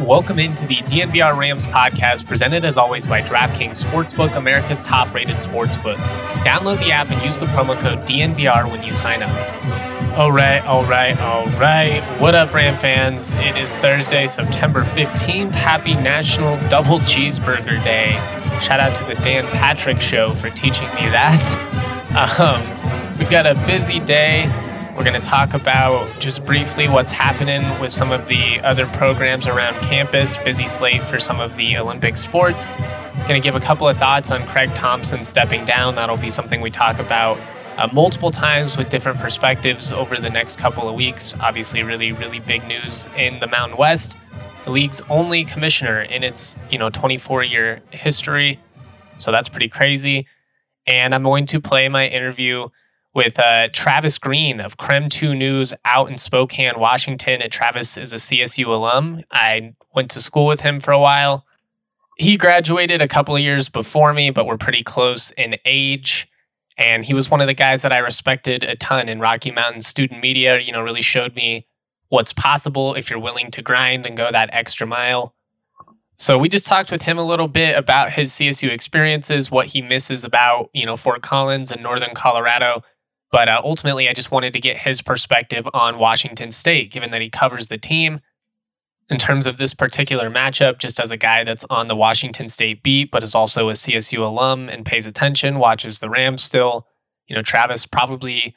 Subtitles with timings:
[0.00, 5.36] Welcome into the DNVR Rams podcast, presented as always by DraftKings Sportsbook, America's top rated
[5.36, 5.96] sportsbook.
[6.42, 10.18] Download the app and use the promo code DNVR when you sign up.
[10.18, 12.00] All right, all right, all right.
[12.18, 13.34] What up, Ram fans?
[13.34, 15.52] It is Thursday, September 15th.
[15.52, 18.12] Happy National Double Cheeseburger Day.
[18.62, 21.76] Shout out to the Dan Patrick Show for teaching me that.
[22.10, 22.60] Um,
[23.20, 24.50] we've got a busy day.
[25.00, 29.46] We're going to talk about just briefly what's happening with some of the other programs
[29.46, 32.68] around campus, busy slate for some of the Olympic sports.
[33.26, 35.94] Going to give a couple of thoughts on Craig Thompson stepping down.
[35.94, 37.40] That'll be something we talk about
[37.78, 41.34] uh, multiple times with different perspectives over the next couple of weeks.
[41.40, 44.18] Obviously, really, really big news in the Mountain West.
[44.66, 48.60] The league's only commissioner in its, you know, 24 year history.
[49.16, 50.26] So that's pretty crazy.
[50.86, 52.68] And I'm going to play my interview
[53.14, 57.42] with uh, Travis Green of KREM 2 News out in Spokane, Washington.
[57.42, 59.22] And Travis is a CSU alum.
[59.32, 61.44] I went to school with him for a while.
[62.16, 66.28] He graduated a couple of years before me, but we're pretty close in age.
[66.76, 69.82] And he was one of the guys that I respected a ton in Rocky Mountain
[69.82, 71.66] student media, you know, really showed me
[72.08, 75.34] what's possible if you're willing to grind and go that extra mile.
[76.20, 79.80] So we just talked with him a little bit about his CSU experiences, what he
[79.80, 82.82] misses about, you know, Fort Collins and Northern Colorado,
[83.30, 87.20] but uh, ultimately, I just wanted to get his perspective on Washington State, given that
[87.20, 88.20] he covers the team
[89.08, 92.82] in terms of this particular matchup, just as a guy that's on the Washington State
[92.82, 96.86] beat, but is also a CSU alum and pays attention, watches the Rams still.
[97.28, 98.54] You know, Travis, probably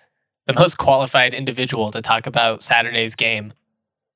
[0.48, 3.54] the most qualified individual to talk about Saturday's game.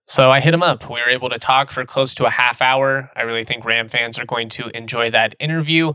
[0.08, 0.90] So I hit him up.
[0.90, 3.12] We were able to talk for close to a half hour.
[3.16, 5.94] I really think Ram fans are going to enjoy that interview,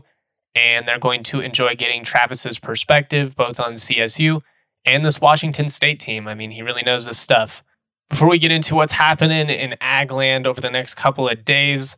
[0.55, 4.41] and they're going to enjoy getting Travis's perspective both on CSU
[4.85, 6.27] and this Washington State team.
[6.27, 7.63] I mean, he really knows this stuff.
[8.09, 11.97] Before we get into what's happening in Agland over the next couple of days,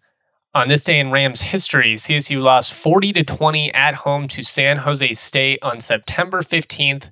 [0.53, 4.77] on this day in Rams history, CSU lost 40 to 20 at home to San
[4.77, 7.11] Jose State on September 15th,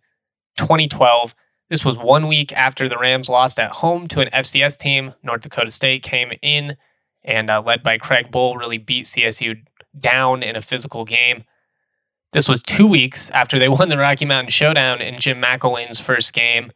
[0.57, 1.35] 2012.
[1.69, 5.13] This was one week after the Rams lost at home to an FCS team.
[5.23, 6.77] North Dakota State came in
[7.25, 9.55] and, uh, led by Craig Bull, really beat CSU
[9.99, 11.43] down in a physical game.
[12.33, 16.33] This was two weeks after they won the Rocky Mountain Showdown in Jim McElwain's first
[16.33, 16.71] game.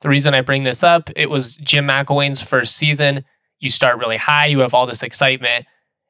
[0.00, 3.24] The reason I bring this up, it was Jim McElwain's first season.
[3.58, 5.66] You start really high, you have all this excitement,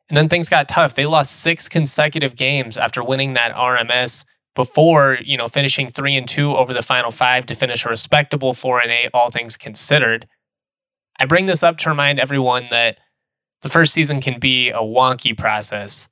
[0.09, 0.95] and then things got tough.
[0.95, 4.25] They lost six consecutive games after winning that RMS
[4.55, 8.55] before, you know, finishing three and two over the final five to finish a respectable
[8.55, 10.29] four and eight, all things considered.
[11.19, 12.99] I bring this up to remind everyone that
[13.63, 16.09] the first season can be a wonky process.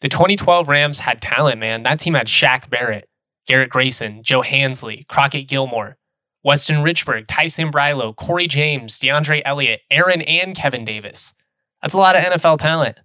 [0.00, 1.82] The 2012 Rams had talent, man.
[1.82, 3.08] That team had Shaq Barrett,
[3.46, 5.96] Garrett Grayson, Joe Hansley, Crockett Gillmore,
[6.44, 11.34] Weston Richburg, Ty Sambrailo, Corey James, DeAndre Elliott, Aaron, and Kevin Davis.
[11.82, 12.98] That's a lot of NFL talent.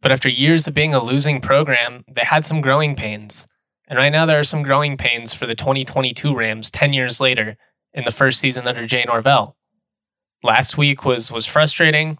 [0.00, 3.48] But after years of being a losing program, they had some growing pains.
[3.88, 7.56] And right now, there are some growing pains for the 2022 Rams 10 years later
[7.94, 9.56] in the first season under Jay Norvell.
[10.42, 12.18] Last week was, was frustrating.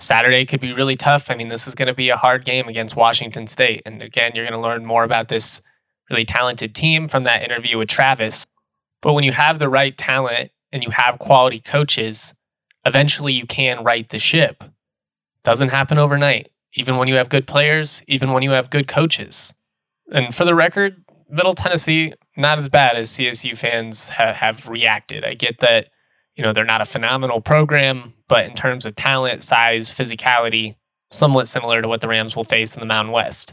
[0.00, 1.30] Saturday could be really tough.
[1.30, 3.82] I mean, this is going to be a hard game against Washington State.
[3.84, 5.60] And again, you're going to learn more about this
[6.08, 8.46] really talented team from that interview with Travis.
[9.02, 12.34] But when you have the right talent and you have quality coaches,
[12.86, 14.64] eventually you can right the ship.
[15.44, 19.52] Doesn't happen overnight, even when you have good players, even when you have good coaches.
[20.10, 25.24] And for the record, Middle Tennessee, not as bad as CSU fans ha- have reacted.
[25.24, 25.90] I get that
[26.40, 30.76] you know, they're not a phenomenal program, but in terms of talent, size, physicality,
[31.10, 33.52] somewhat similar to what the Rams will face in the Mountain West.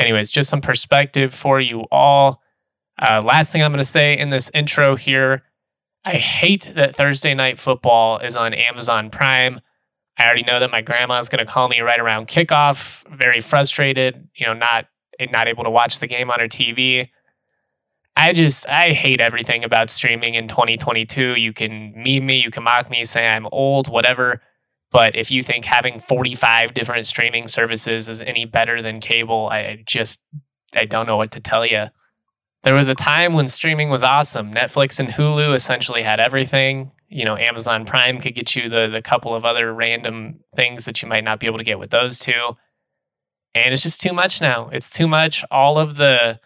[0.00, 2.42] Anyways, just some perspective for you all.
[3.00, 5.44] Uh, last thing I'm going to say in this intro here
[6.04, 9.60] I hate that Thursday night football is on Amazon Prime.
[10.18, 14.26] I already know that my grandma's going to call me right around kickoff, very frustrated,
[14.34, 14.86] you know, not
[15.30, 17.08] not able to watch the game on her TV.
[18.16, 21.34] I just I hate everything about streaming in 2022.
[21.34, 24.40] You can meme me, you can mock me, say I'm old, whatever.
[24.90, 29.82] But if you think having 45 different streaming services is any better than cable, I
[29.84, 30.22] just
[30.74, 31.86] I don't know what to tell you.
[32.62, 34.52] There was a time when streaming was awesome.
[34.52, 36.92] Netflix and Hulu essentially had everything.
[37.08, 41.02] You know, Amazon Prime could get you the the couple of other random things that
[41.02, 42.56] you might not be able to get with those two.
[43.54, 44.70] And it's just too much now.
[44.72, 45.44] It's too much.
[45.50, 46.40] All of the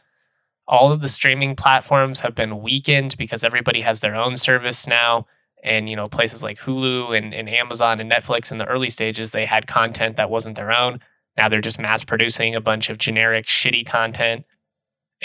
[0.70, 5.26] all of the streaming platforms have been weakened because everybody has their own service now.
[5.62, 9.32] And you know, places like Hulu and, and Amazon and Netflix in the early stages,
[9.32, 11.00] they had content that wasn't their own.
[11.36, 14.46] Now they're just mass producing a bunch of generic, shitty content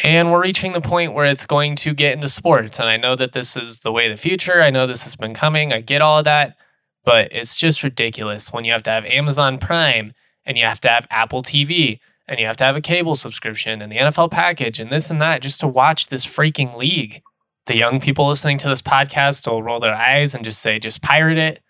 [0.03, 2.79] and we're reaching the point where it's going to get into sports.
[2.79, 4.61] And I know that this is the way of the future.
[4.61, 5.71] I know this has been coming.
[5.71, 6.57] I get all of that.
[7.05, 10.13] But it's just ridiculous when you have to have Amazon Prime
[10.45, 13.81] and you have to have Apple TV and you have to have a cable subscription
[13.81, 17.21] and the NFL package and this and that just to watch this freaking league.
[17.67, 21.01] The young people listening to this podcast will roll their eyes and just say, just
[21.01, 21.61] pirate it.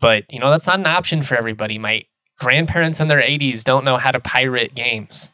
[0.00, 1.78] But, you know, that's not an option for everybody.
[1.78, 2.02] My
[2.38, 5.32] grandparents in their 80s don't know how to pirate games.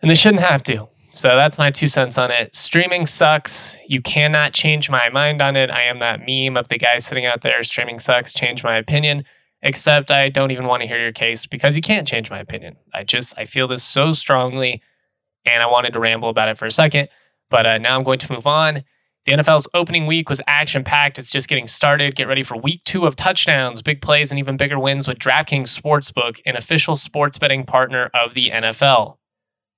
[0.00, 0.88] And they shouldn't have to.
[1.10, 2.54] So that's my two cents on it.
[2.54, 3.76] Streaming sucks.
[3.86, 5.70] You cannot change my mind on it.
[5.70, 9.24] I am that meme of the guy sitting out there, streaming sucks, change my opinion.
[9.62, 12.76] Except I don't even want to hear your case because you can't change my opinion.
[12.92, 14.82] I just, I feel this so strongly
[15.44, 17.08] and I wanted to ramble about it for a second.
[17.50, 18.84] But uh, now I'm going to move on.
[19.24, 21.16] The NFL's opening week was action packed.
[21.16, 22.16] It's just getting started.
[22.16, 25.80] Get ready for week two of touchdowns, big plays, and even bigger wins with DraftKings
[25.80, 29.18] Sportsbook, an official sports betting partner of the NFL.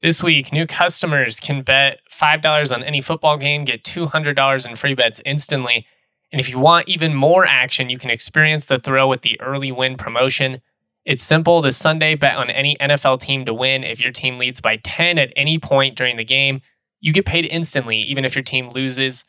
[0.00, 4.94] This week, new customers can bet $5 on any football game, get $200 in free
[4.94, 5.86] bets instantly.
[6.34, 9.70] And if you want even more action, you can experience the thrill with the early
[9.70, 10.60] win promotion.
[11.04, 11.62] It's simple.
[11.62, 13.84] This Sunday, bet on any NFL team to win.
[13.84, 16.60] If your team leads by 10 at any point during the game,
[17.00, 19.24] you get paid instantly, even if your team loses.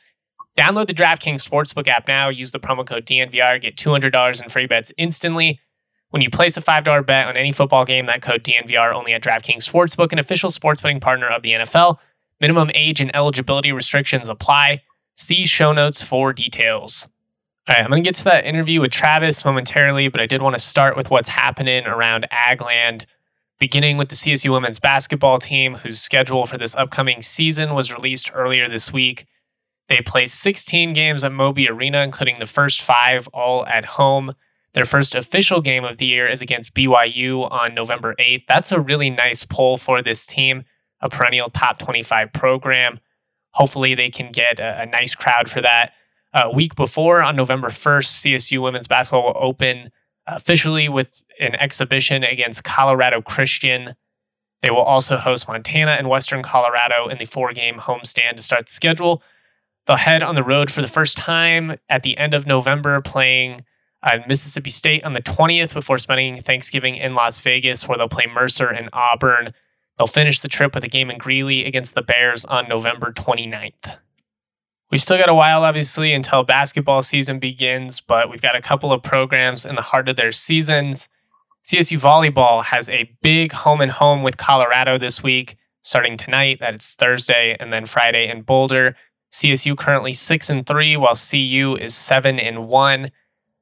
[0.57, 2.29] Download the DraftKings Sportsbook app now.
[2.29, 3.61] Use the promo code DNVR.
[3.61, 5.59] Get $200 in free bets instantly.
[6.09, 9.21] When you place a $5 bet on any football game, that code DNVR only at
[9.21, 11.99] DraftKings Sportsbook, an official sports betting partner of the NFL.
[12.41, 14.81] Minimum age and eligibility restrictions apply.
[15.17, 17.07] See show notes for details.
[17.69, 20.41] All right, I'm going to get to that interview with Travis momentarily, but I did
[20.41, 23.05] want to start with what's happening around Agland,
[23.57, 28.29] beginning with the CSU women's basketball team, whose schedule for this upcoming season was released
[28.33, 29.25] earlier this week.
[29.87, 34.33] They play 16 games at Moby Arena, including the first five all at home.
[34.73, 38.47] Their first official game of the year is against BYU on November 8th.
[38.47, 40.65] That's a really nice pull for this team,
[40.99, 42.99] a perennial top 25 program.
[43.55, 45.93] Hopefully, they can get a, a nice crowd for that.
[46.33, 49.91] A week before, on November 1st, CSU women's basketball will open
[50.27, 53.95] officially with an exhibition against Colorado Christian.
[54.61, 58.65] They will also host Montana and Western Colorado in the four game homestand to start
[58.65, 59.23] the schedule.
[59.85, 63.63] They'll head on the road for the first time at the end of November, playing
[64.03, 68.25] uh, Mississippi State on the 20th before spending Thanksgiving in Las Vegas, where they'll play
[68.31, 69.53] Mercer and Auburn.
[69.97, 73.97] They'll finish the trip with a game in Greeley against the Bears on November 29th.
[74.91, 78.93] We still got a while, obviously, until basketball season begins, but we've got a couple
[78.93, 81.09] of programs in the heart of their seasons.
[81.65, 86.59] CSU Volleyball has a big home and home with Colorado this week, starting tonight.
[86.59, 88.95] That it's Thursday and then Friday in Boulder.
[89.31, 93.11] CSU currently six and three, while CU is seven and one.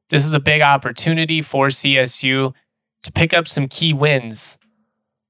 [0.09, 2.53] This is a big opportunity for CSU
[3.03, 4.57] to pick up some key wins,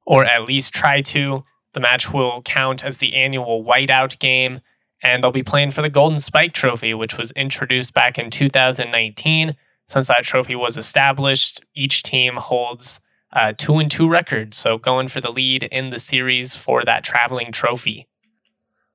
[0.06, 1.44] or at least try to.
[1.74, 4.62] The match will count as the annual whiteout game,
[5.04, 9.56] and they'll be playing for the Golden Spike Trophy, which was introduced back in 2019.
[9.88, 13.02] Since that trophy was established, each team holds
[13.34, 17.04] uh, two and two records, so going for the lead in the series for that
[17.04, 18.08] traveling trophy.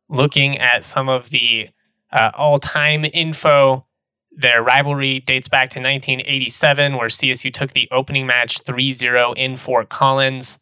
[0.08, 1.68] Looking at some of the
[2.12, 3.84] uh, all time info,
[4.30, 9.56] their rivalry dates back to 1987, where CSU took the opening match 3 0 in
[9.56, 10.60] Fort Collins.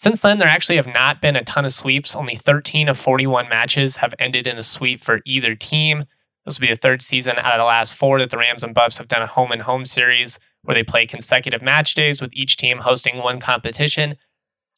[0.00, 2.16] Since then, there actually have not been a ton of sweeps.
[2.16, 6.06] Only 13 of 41 matches have ended in a sweep for either team.
[6.46, 8.74] This will be the third season out of the last four that the Rams and
[8.74, 12.30] Buffs have done a home and home series where they play consecutive match days with
[12.32, 14.16] each team hosting one competition.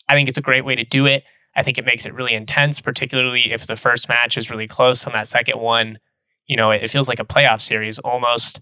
[0.09, 1.23] I think it's a great way to do it.
[1.55, 5.07] I think it makes it really intense, particularly if the first match is really close
[5.07, 5.99] and that second one
[6.47, 8.61] you know, it, feels like a playoff series almost.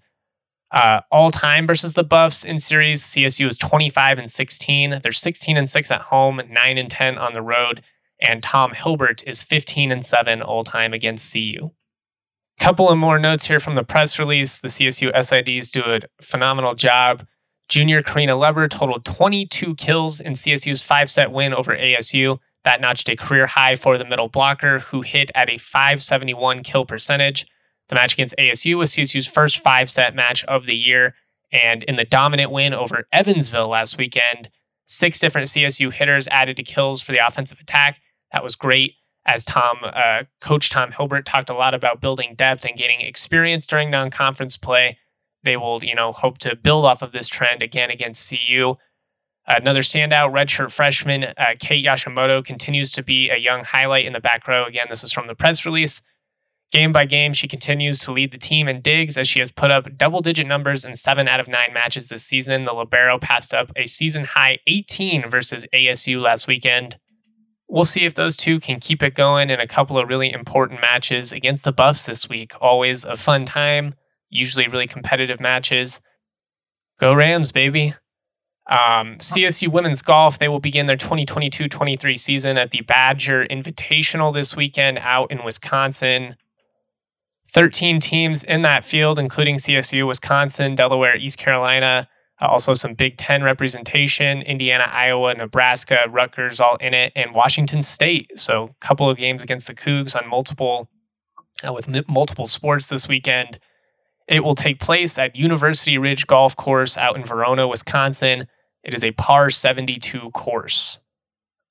[0.73, 5.01] Uh, all time versus the Buffs in series, CSU is 25 and 16.
[5.03, 7.83] They're 16 and 6 at home, 9 and 10 on the road.
[8.21, 11.71] And Tom Hilbert is 15 and 7 all time against CU.
[12.61, 14.61] Couple of more notes here from the press release.
[14.61, 17.27] The CSU SIDs do a phenomenal job.
[17.69, 22.39] Junior Karina Leber totaled 22 kills in CSU's five set win over ASU.
[22.65, 26.85] That notched a career high for the middle blocker, who hit at a 571 kill
[26.85, 27.47] percentage.
[27.91, 31.15] The match against ASU was CSU's first five set match of the year.
[31.53, 34.49] And in the dominant win over Evansville last weekend,
[34.85, 38.01] six different CSU hitters added to kills for the offensive attack.
[38.33, 38.95] That was great.
[39.27, 43.67] As Tom, uh, Coach Tom Hilbert talked a lot about building depth and gaining experience
[43.67, 44.97] during non-conference play.
[45.43, 48.77] They will, you know, hope to build off of this trend again against CU.
[49.47, 54.21] Another standout redshirt freshman, uh, Kate Yoshimoto, continues to be a young highlight in the
[54.21, 54.65] back row.
[54.65, 56.03] Again, this is from the press release.
[56.71, 59.73] Game by game, she continues to lead the team in digs as she has put
[59.73, 62.65] up double digit numbers in seven out of nine matches this season.
[62.65, 66.97] The Libero passed up a season high 18 versus ASU last weekend.
[67.69, 70.81] We'll see if those two can keep it going in a couple of really important
[70.81, 72.53] matches against the Buffs this week.
[72.61, 73.95] Always a fun time,
[74.29, 76.01] usually really competitive matches.
[77.01, 77.95] Go Rams, baby.
[78.71, 84.33] Um, CSU women's golf, they will begin their 2022 23 season at the Badger Invitational
[84.33, 86.37] this weekend out in Wisconsin.
[87.53, 92.09] 13 teams in that field, including CSU, Wisconsin, Delaware, East Carolina,
[92.41, 97.83] uh, also some Big Ten representation, Indiana, Iowa, Nebraska, Rutgers, all in it, and Washington
[97.83, 98.39] State.
[98.39, 100.89] So, a couple of games against the Cougs on multiple,
[101.67, 103.59] uh, with m- multiple sports this weekend.
[104.29, 108.47] It will take place at University Ridge Golf Course out in Verona, Wisconsin.
[108.85, 110.99] It is a par 72 course.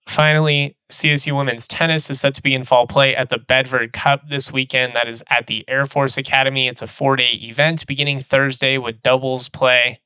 [0.09, 4.27] Finally, CSU women's tennis is set to be in fall play at the Bedford Cup
[4.27, 4.95] this weekend.
[4.95, 6.67] That is at the Air Force Academy.
[6.67, 10.01] It's a four day event beginning Thursday with doubles play.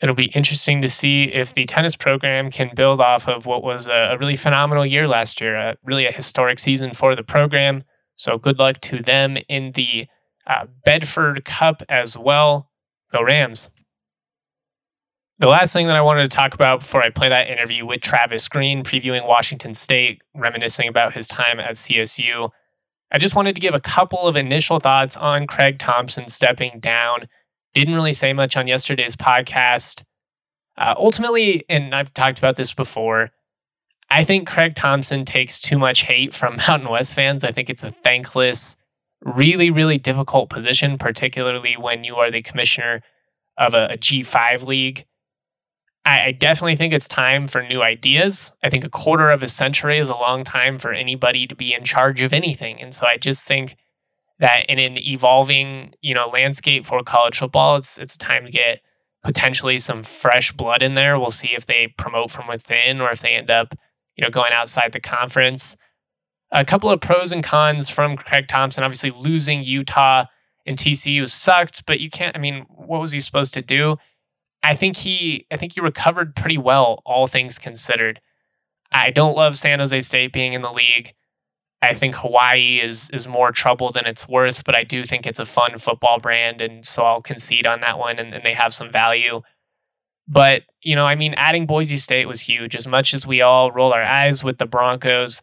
[0.00, 3.86] It'll be interesting to see if the tennis program can build off of what was
[3.86, 7.84] a, really phenomenal year last year, a, really a historic season for the program.
[8.16, 10.06] So, good luck to them in the
[10.46, 12.70] uh, Bedford Cup as well.
[13.12, 13.68] Go Rams.
[15.40, 18.00] The last thing that I wanted to talk about before I play that interview with
[18.00, 22.50] Travis Green, previewing Washington State, reminiscing about his time at CSU,
[23.12, 27.28] I just wanted to give a couple of initial thoughts on Craig Thompson stepping down.
[27.72, 30.02] Didn't really say much on yesterday's podcast.
[30.76, 33.30] Uh, ultimately, and I've talked about this before,
[34.10, 37.44] I think Craig Thompson takes too much hate from Mountain West fans.
[37.44, 38.76] I think it's a thankless,
[39.22, 43.02] really, really difficult position, particularly when you are the commissioner
[43.56, 45.04] of a a G5 league.
[46.08, 48.52] I, definitely think it's time for new ideas.
[48.62, 51.74] I think a quarter of a century is a long time for anybody to be
[51.74, 52.80] in charge of anything.
[52.80, 53.76] And so I just think
[54.38, 58.80] that in an evolving, you know, landscape for college football, it's it's time to get
[59.22, 61.18] potentially some fresh blood in there.
[61.18, 63.74] We'll see if they promote from within or if they end up,
[64.16, 65.76] you know, going outside the conference.
[66.50, 68.84] A couple of pros and cons from Craig Thompson.
[68.84, 70.24] Obviously, losing Utah
[70.64, 72.36] and TCU sucked, but you can't.
[72.36, 73.96] I mean, what was he supposed to do?
[74.62, 78.20] I think he I think he recovered pretty well, all things considered.
[78.92, 81.14] I don't love San Jose State being in the league.
[81.80, 85.38] I think Hawaii is is more trouble than it's worth, but I do think it's
[85.38, 88.74] a fun football brand, and so I'll concede on that one, and, and they have
[88.74, 89.42] some value.
[90.26, 92.74] But you know, I mean, adding Boise State was huge.
[92.74, 95.40] As much as we all roll our eyes with the Broncos,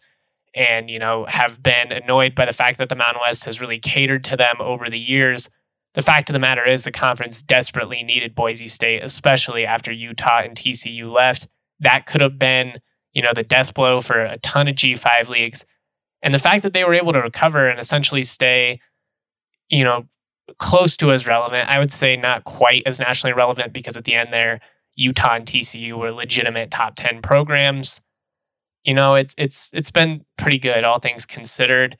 [0.54, 3.80] and you know, have been annoyed by the fact that the Mountain West has really
[3.80, 5.50] catered to them over the years,
[5.96, 10.42] the fact of the matter is the conference desperately needed Boise State, especially after Utah
[10.44, 11.48] and TCU left.
[11.80, 12.80] That could have been,
[13.14, 15.66] you know, the death blow for a ton of G5 leagues.
[16.22, 18.82] And the fact that they were able to recover and essentially stay,
[19.70, 20.06] you know,
[20.58, 24.16] close to as relevant, I would say not quite as nationally relevant because at the
[24.16, 24.60] end there,
[24.96, 28.02] Utah and TCU were legitimate top 10 programs.
[28.84, 31.98] You know, it's it's it's been pretty good, all things considered.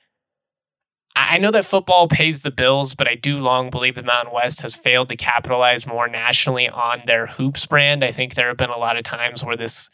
[1.18, 4.60] I know that football pays the bills, but I do long believe the Mountain West
[4.60, 8.04] has failed to capitalize more nationally on their hoops brand.
[8.04, 9.88] I think there have been a lot of times where this,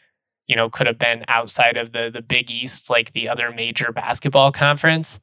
[0.47, 3.93] you know, could have been outside of the the Big East, like the other major
[3.93, 5.21] basketball conference.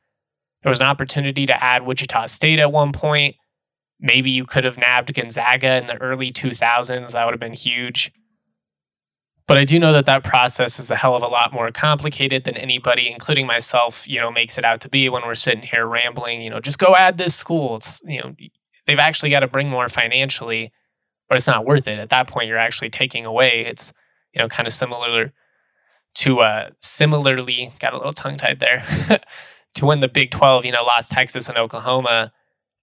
[0.62, 3.36] There was an opportunity to add Wichita State at one point.
[4.00, 7.12] Maybe you could have nabbed Gonzaga in the early 2000s.
[7.12, 8.10] That would have been huge.
[9.50, 12.44] But I do know that that process is a hell of a lot more complicated
[12.44, 15.88] than anybody, including myself, you know, makes it out to be when we're sitting here
[15.88, 17.74] rambling, you know, just go add this school.
[17.74, 18.36] It's, you know,
[18.86, 20.72] they've actually got to bring more financially,
[21.28, 21.98] but it's not worth it.
[21.98, 23.64] At that point, you're actually taking away.
[23.66, 23.92] It's,
[24.32, 25.32] you know, kind of similar
[26.14, 28.86] to, uh, similarly, got a little tongue tied there,
[29.74, 32.30] to when the Big 12, you know, lost Texas and Oklahoma,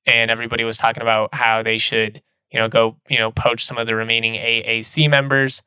[0.05, 2.21] and everybody was talking about how they should,
[2.51, 5.63] you know, go, you know, poach some of the remaining AAC members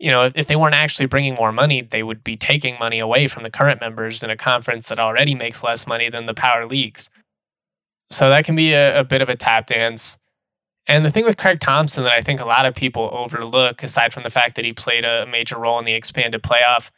[0.00, 3.26] you know, if, they weren't actually bringing more money, they would be taking money away
[3.26, 6.66] from the current members in a conference that already makes less money than the power
[6.66, 7.10] leagues.
[8.10, 10.16] So that can be a, a bit of a tap dance.
[10.86, 14.14] And the thing with Craig Thompson that I think a lot of people overlook, aside
[14.14, 16.90] from the fact that he played a major role in the expanded playoff,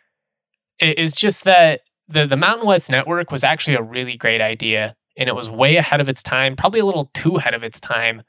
[0.81, 4.95] is just that the, the Mountain West Network was actually a really great idea.
[5.19, 7.81] And it was way ahead of its time, probably a little too ahead of its
[7.81, 8.23] time.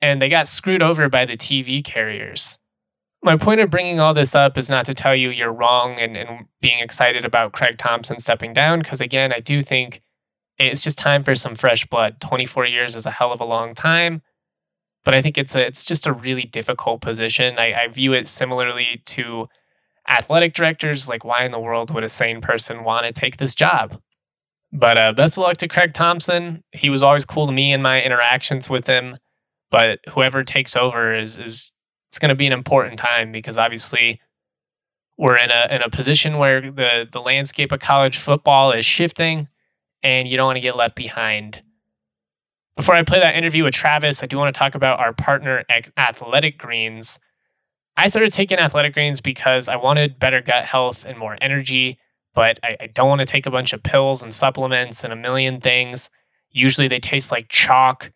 [0.00, 2.58] And they got screwed over by the TV carriers.
[3.26, 6.16] My point of bringing all this up is not to tell you you're wrong and,
[6.16, 10.00] and being excited about Craig Thompson stepping down, because again, I do think
[10.58, 12.20] it's just time for some fresh blood.
[12.20, 14.22] 24 years is a hell of a long time
[15.06, 17.60] but I think it's a, it's just a really difficult position.
[17.60, 19.46] I, I view it similarly to
[20.10, 21.08] athletic directors.
[21.08, 24.00] Like, why in the world would a sane person want to take this job?
[24.72, 26.64] But uh, best of luck to Craig Thompson.
[26.72, 29.18] He was always cool to me in my interactions with him.
[29.70, 31.72] But whoever takes over is is
[32.16, 34.22] it's going to be an important time because obviously
[35.18, 39.48] we're in a in a position where the the landscape of college football is shifting,
[40.02, 41.62] and you don't want to get left behind.
[42.74, 45.64] Before I play that interview with Travis, I do want to talk about our partner,
[45.98, 47.18] Athletic Greens.
[47.98, 51.98] I started taking Athletic Greens because I wanted better gut health and more energy,
[52.34, 55.16] but I, I don't want to take a bunch of pills and supplements and a
[55.16, 56.08] million things.
[56.50, 58.10] Usually they taste like chalk.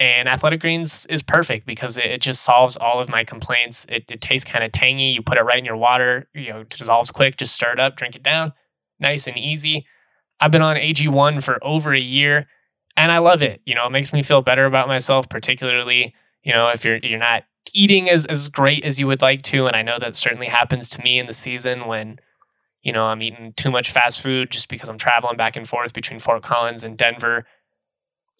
[0.00, 3.86] And Athletic Greens is perfect because it, it just solves all of my complaints.
[3.88, 5.10] It, it tastes kind of tangy.
[5.10, 7.96] You put it right in your water, you know, dissolves quick, just stir it up,
[7.96, 8.52] drink it down.
[8.98, 9.86] Nice and easy.
[10.40, 12.46] I've been on AG1 for over a year
[12.96, 13.60] and I love it.
[13.64, 17.18] You know, it makes me feel better about myself, particularly, you know, if you're you're
[17.18, 19.66] not eating as, as great as you would like to.
[19.66, 22.18] And I know that certainly happens to me in the season when,
[22.82, 25.94] you know, I'm eating too much fast food just because I'm traveling back and forth
[25.94, 27.46] between Fort Collins and Denver.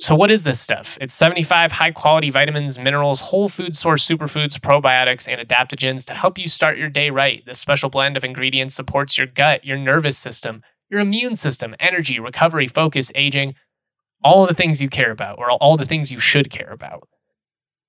[0.01, 0.99] So, what is this stuff?
[1.01, 6.37] It's 75 high quality vitamins, minerals, whole food source superfoods, probiotics, and adaptogens to help
[6.37, 7.45] you start your day right.
[7.47, 12.19] This special blend of ingredients supports your gut, your nervous system, your immune system, energy,
[12.19, 13.55] recovery, focus, aging
[14.25, 17.09] all the things you care about or all the things you should care about.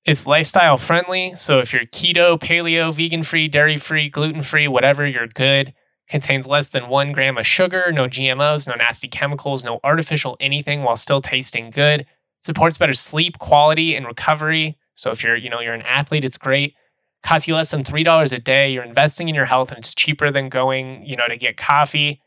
[0.05, 5.07] It's lifestyle friendly, so if you're keto, paleo, vegan free, dairy free, gluten free, whatever,
[5.07, 5.73] you're good.
[6.07, 10.83] Contains less than one gram of sugar, no GMOs, no nasty chemicals, no artificial anything
[10.83, 12.05] while still tasting good.
[12.41, 14.77] Supports better sleep quality and recovery.
[14.93, 16.75] So if you're, you know, you're an athlete, it's great.
[17.23, 18.69] Costs you less than three dollars a day.
[18.69, 22.21] You're investing in your health, and it's cheaper than going, you know, to get coffee.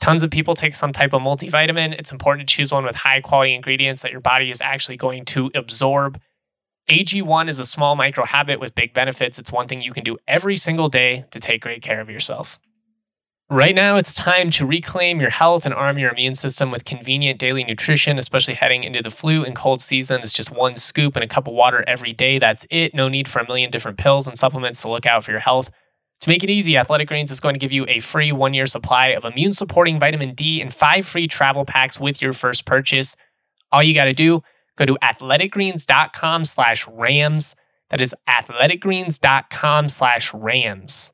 [0.00, 1.98] Tons of people take some type of multivitamin.
[1.98, 5.24] It's important to choose one with high quality ingredients that your body is actually going
[5.26, 6.20] to absorb.
[6.88, 9.40] AG1 is a small micro habit with big benefits.
[9.40, 12.60] It's one thing you can do every single day to take great care of yourself.
[13.50, 17.38] Right now, it's time to reclaim your health and arm your immune system with convenient
[17.38, 20.20] daily nutrition, especially heading into the flu and cold season.
[20.20, 22.38] It's just one scoop and a cup of water every day.
[22.38, 22.92] That's it.
[22.92, 25.70] No need for a million different pills and supplements to look out for your health.
[26.20, 28.66] To make it easy, Athletic Greens is going to give you a free one year
[28.66, 33.16] supply of immune supporting vitamin D and five free travel packs with your first purchase.
[33.72, 34.42] All you got to do,
[34.76, 37.56] go to athleticgreens.com slash rams.
[37.88, 41.12] That is athleticgreens.com slash rams.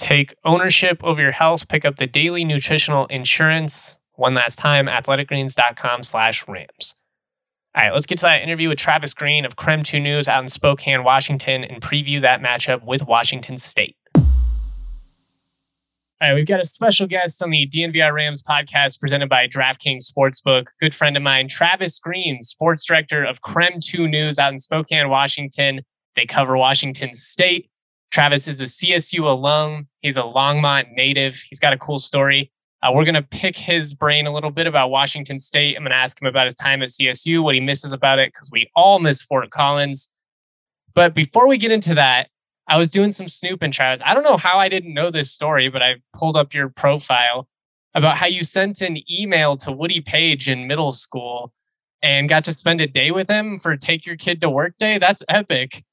[0.00, 1.68] Take ownership over your health.
[1.68, 3.96] Pick up the daily nutritional insurance.
[4.14, 6.94] One last time, athleticgreens.com slash rams.
[7.74, 10.42] All right, let's get to that interview with Travis Green of KREM 2 News out
[10.42, 13.96] in Spokane, Washington, and preview that matchup with Washington State.
[16.22, 20.10] All right, we've got a special guest on the DNVR Rams podcast presented by DraftKings
[20.10, 20.66] Sportsbook.
[20.80, 25.08] Good friend of mine, Travis Green, sports director of KREM 2 News out in Spokane,
[25.08, 25.82] Washington.
[26.16, 27.70] They cover Washington State.
[28.10, 29.88] Travis is a CSU alum.
[30.00, 31.42] He's a Longmont native.
[31.48, 32.50] He's got a cool story.
[32.82, 35.76] Uh, we're going to pick his brain a little bit about Washington State.
[35.76, 38.32] I'm going to ask him about his time at CSU, what he misses about it,
[38.32, 40.08] because we all miss Fort Collins.
[40.94, 42.28] But before we get into that,
[42.66, 44.00] I was doing some snooping, Travis.
[44.04, 47.48] I don't know how I didn't know this story, but I pulled up your profile
[47.94, 51.52] about how you sent an email to Woody Paige in middle school
[52.02, 54.98] and got to spend a day with him for take your kid to work day.
[54.98, 55.84] That's epic.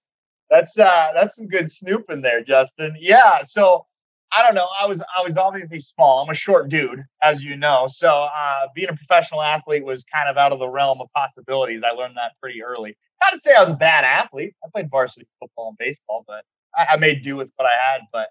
[0.49, 2.95] That's uh that's some good snooping there, Justin.
[2.99, 3.86] Yeah, so
[4.31, 4.67] I don't know.
[4.79, 6.23] I was I was obviously small.
[6.23, 7.86] I'm a short dude, as you know.
[7.89, 11.81] So uh, being a professional athlete was kind of out of the realm of possibilities.
[11.86, 12.95] I learned that pretty early.
[13.23, 14.53] Not to say I was a bad athlete.
[14.63, 16.43] I played varsity football and baseball, but
[16.75, 18.01] I, I made do with what I had.
[18.12, 18.29] But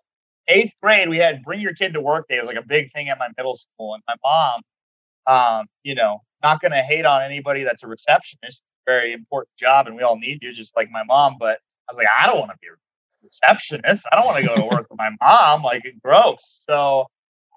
[0.49, 2.37] eighth grade, we had bring your kid to work day.
[2.37, 3.95] It was like a big thing at my middle school.
[3.95, 4.63] And my mom,
[5.27, 9.87] um, you know, not going to hate on anybody that's a receptionist, very important job,
[9.87, 11.37] and we all need you, just like my mom.
[11.41, 14.07] But I was like, I don't want to be a receptionist.
[14.11, 15.63] I don't want to go to work with my mom.
[15.63, 16.63] Like, gross.
[16.69, 17.07] So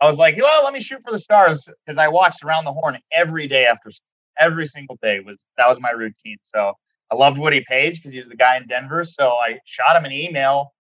[0.02, 2.74] I was like, well, let me shoot for the stars because I watched Around the
[2.74, 3.92] Horn every day after
[4.40, 6.38] every single day was that was my routine.
[6.44, 6.74] So
[7.12, 9.04] I loved Woody Paige because he was the guy in Denver.
[9.04, 10.74] So I shot him an email,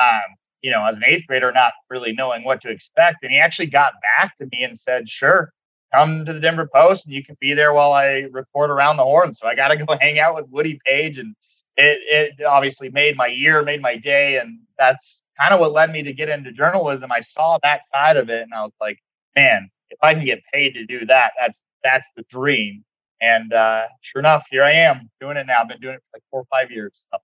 [0.00, 0.22] um,
[0.62, 3.18] you know, as an eighth grader, not really knowing what to expect.
[3.22, 5.52] And he actually got back to me and said, sure,
[5.94, 9.04] come to the Denver Post and you can be there while I record around the
[9.04, 9.34] horn.
[9.34, 11.36] So I got to go hang out with Woody Paige And
[11.76, 14.38] it, it obviously made my year, made my day.
[14.38, 17.10] And that's kind of what led me to get into journalism.
[17.12, 18.98] I saw that side of it and I was like,
[19.36, 22.84] man, if I can get paid to do that, that's, that's the dream.
[23.20, 25.60] And uh, sure enough, here I am doing it now.
[25.62, 27.06] I've been doing it for like four or five years.
[27.12, 27.18] So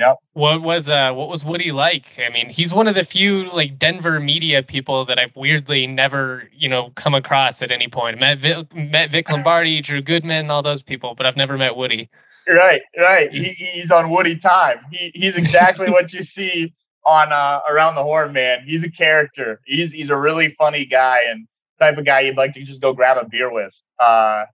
[0.00, 0.16] Yep.
[0.32, 2.18] What was uh what was Woody like?
[2.18, 6.48] I mean, he's one of the few like Denver media people that I've weirdly never,
[6.54, 8.18] you know, come across at any point.
[8.18, 12.08] Met Vic, met Vic Lombardi, Drew Goodman, all those people, but I've never met Woody.
[12.48, 13.30] Right, right.
[13.32, 14.78] He, he's on Woody time.
[14.90, 16.72] He, he's exactly what you see
[17.06, 18.62] on uh, around the horn, man.
[18.64, 19.60] He's a character.
[19.66, 21.46] He's he's a really funny guy and
[21.78, 23.72] type of guy you'd like to just go grab a beer with.
[23.98, 24.44] Uh,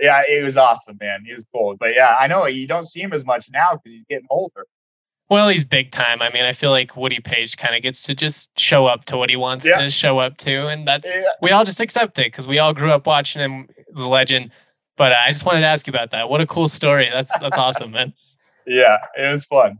[0.00, 1.24] yeah, it was awesome, man.
[1.26, 1.76] He was cool.
[1.78, 4.66] But yeah, I know you don't see him as much now because he's getting older.
[5.28, 6.22] Well, he's big time.
[6.22, 9.16] I mean, I feel like Woody Paige kind of gets to just show up to
[9.16, 9.78] what he wants yeah.
[9.78, 11.22] to show up to, and that's yeah.
[11.42, 14.52] we all just accept it because we all grew up watching him as a legend.
[14.96, 16.28] But uh, I just wanted to ask you about that.
[16.28, 17.08] What a cool story!
[17.12, 18.12] That's that's awesome, man.
[18.68, 19.78] Yeah, it was fun.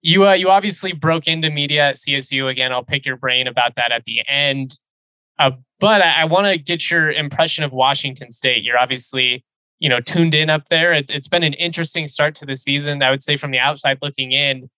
[0.00, 2.70] You uh, you obviously broke into media at CSU again.
[2.70, 4.78] I'll pick your brain about that at the end.
[5.36, 8.62] Uh, but I, I want to get your impression of Washington State.
[8.62, 9.44] You're obviously
[9.84, 10.94] you know, tuned in up there.
[10.94, 13.02] It's, it's been an interesting start to the season.
[13.02, 14.70] I would say from the outside looking in,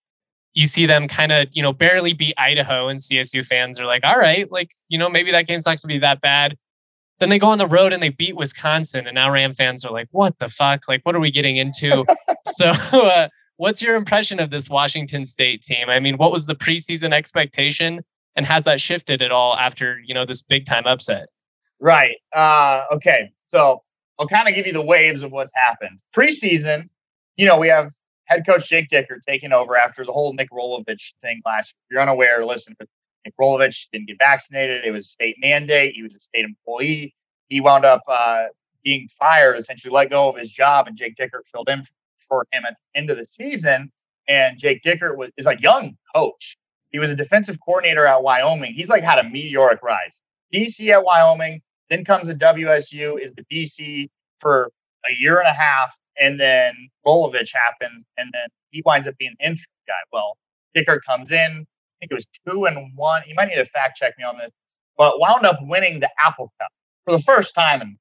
[0.55, 4.03] you see them kind of, you know, barely beat Idaho, and CSU fans are like,
[4.05, 6.57] all right, like, you know, maybe that game's not going to be that bad.
[7.19, 9.93] Then they go on the road and they beat Wisconsin, and now Ram fans are
[9.93, 10.87] like, what the fuck?
[10.87, 12.05] Like, what are we getting into?
[12.47, 15.89] so, uh, what's your impression of this Washington State team?
[15.89, 18.01] I mean, what was the preseason expectation,
[18.35, 21.29] and has that shifted at all after, you know, this big time upset?
[21.81, 22.17] Right.
[22.35, 23.33] Uh, okay.
[23.47, 23.83] So
[24.19, 25.99] I'll kind of give you the waves of what's happened.
[26.15, 26.89] Preseason,
[27.37, 27.93] you know, we have
[28.25, 31.81] head coach Jake Dickert taking over after the whole Nick Rolovich thing last year.
[31.89, 32.75] If you're unaware, listen,
[33.41, 34.85] Rolovich didn't get vaccinated.
[34.85, 35.95] It was a state mandate.
[35.95, 37.15] He was a state employee.
[37.49, 38.47] He wound up uh,
[38.85, 41.83] being fired, essentially let go of his job, and Jake Dickert filled in
[42.29, 43.91] for him at the end of the season.
[44.29, 46.57] And Jake Dickert was is a young coach.
[46.91, 48.75] He was a defensive coordinator at Wyoming.
[48.75, 50.21] He's like had a meteoric rise.
[50.53, 51.61] DC at Wyoming,
[51.91, 54.09] then comes the WSU, is the DC
[54.41, 54.71] for
[55.09, 56.75] a year and a half, and then
[57.07, 59.95] Rolovich happens, and then he winds up being an interim guy.
[60.13, 60.37] Well,
[60.77, 61.67] Dickert comes in.
[61.97, 63.23] I think it was two and one.
[63.27, 64.51] You might need to fact check me on this,
[64.97, 66.71] but wound up winning the Apple Cup
[67.05, 67.99] for the first time in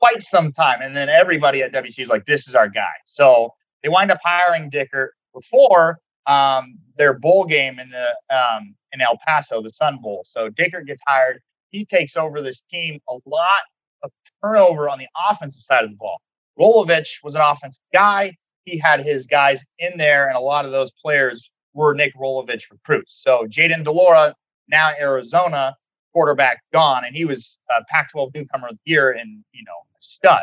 [0.00, 0.82] quite some time.
[0.82, 4.18] And then everybody at WC is like, "This is our guy." So they wind up
[4.24, 9.98] hiring Dickert before um, their bowl game in the um, in El Paso, the Sun
[10.02, 10.22] Bowl.
[10.26, 13.62] So Dickert gets hired he takes over this team a lot
[14.02, 14.10] of
[14.42, 16.20] turnover on the offensive side of the ball.
[16.58, 18.34] Rolovich was an offensive guy.
[18.64, 22.70] He had his guys in there, and a lot of those players were Nick Rolovich
[22.70, 23.22] recruits.
[23.22, 24.34] So Jayden de Laura,
[24.68, 25.76] now Arizona
[26.12, 30.00] quarterback, gone, and he was a Pac-12 newcomer of the year and you know a
[30.00, 30.42] stud.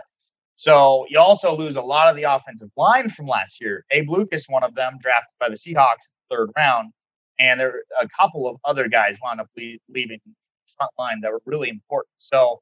[0.56, 3.84] So you also lose a lot of the offensive line from last year.
[3.92, 6.94] Abe Lucas, one of them, drafted by the Seahawks third round,
[7.40, 9.50] and there a couple of other guys wound up
[9.90, 10.20] leaving
[10.78, 12.14] front line that were really important.
[12.18, 12.62] So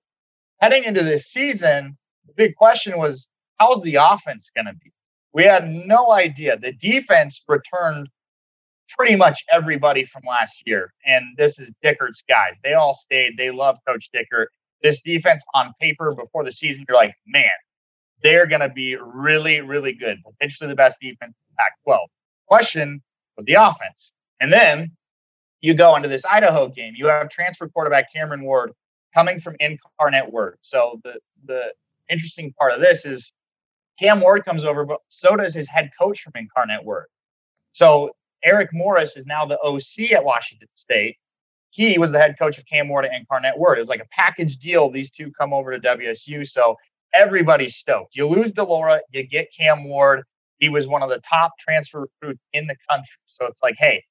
[0.60, 3.28] heading into this season, the big question was
[3.60, 4.92] how's the offense going to be?
[5.34, 6.58] We had no idea.
[6.58, 8.10] The defense returned
[8.98, 10.94] pretty much everybody from last year.
[11.06, 12.56] And this is Dickert's guys.
[12.64, 13.38] They all stayed.
[13.38, 14.48] They love Coach Dickert.
[14.84, 17.46] This defense on paper before the season, you're like, man,
[18.24, 20.18] they're going to be really, really good.
[20.24, 22.10] Potentially the best defense in Pac 12.
[22.48, 23.02] Question
[23.38, 24.14] was the offense.
[24.40, 24.92] And then
[25.62, 26.94] you go into this Idaho game.
[26.96, 28.72] You have transfer quarterback Cameron Ward
[29.14, 30.58] coming from Incarnate Word.
[30.62, 31.74] So the the
[32.10, 33.32] interesting part of this is
[34.00, 37.06] Cam Ward comes over, but so does his head coach from Incarnate Word.
[37.74, 38.12] So
[38.44, 41.18] Eric Morris is now the OC at Washington State.
[41.70, 43.78] He was the head coach of Cam Ward and Incarnate Word.
[43.78, 44.90] It was like a package deal.
[44.90, 46.48] These two come over to WSU.
[46.48, 46.76] So
[47.14, 48.16] everybody's stoked.
[48.16, 50.24] You lose de Laura, you get Cam Ward.
[50.58, 53.18] He was one of the top transfer recruits in the country.
[53.26, 54.04] So it's like, hey,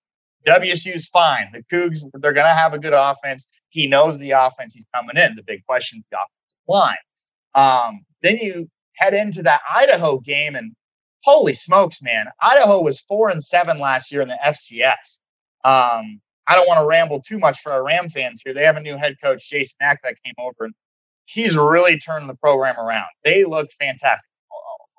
[0.46, 1.50] WSU's fine.
[1.52, 3.46] The Cougs, they're going to have a good offense.
[3.68, 5.36] He knows the offense he's coming in.
[5.36, 6.96] The big question is the offensive line.
[7.54, 10.72] Um, then you head into that Idaho game, and
[11.22, 12.26] holy smokes, man!
[12.42, 15.18] Idaho was four and seven last year in the FCS.
[15.64, 18.54] Um, I don't want to ramble too much for our Ram fans here.
[18.54, 20.74] They have a new head coach, Jason Eck, that came over, and
[21.26, 23.06] he's really turned the program around.
[23.24, 24.28] They look fantastic,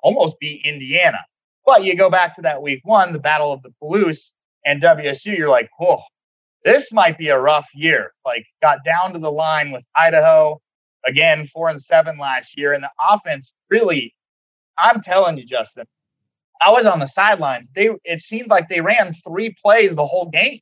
[0.04, 1.20] almost beat Indiana.
[1.66, 4.32] But you go back to that week one, the Battle of the Palouse
[4.66, 6.02] and WSU, you're like, whoa,
[6.64, 8.14] this might be a rough year.
[8.26, 10.60] Like, got down to the line with Idaho
[11.06, 12.74] again, four and seven last year.
[12.74, 14.14] And the offense really,
[14.78, 15.86] I'm telling you, Justin,
[16.64, 17.68] I was on the sidelines.
[17.76, 20.60] They it seemed like they ran three plays the whole game.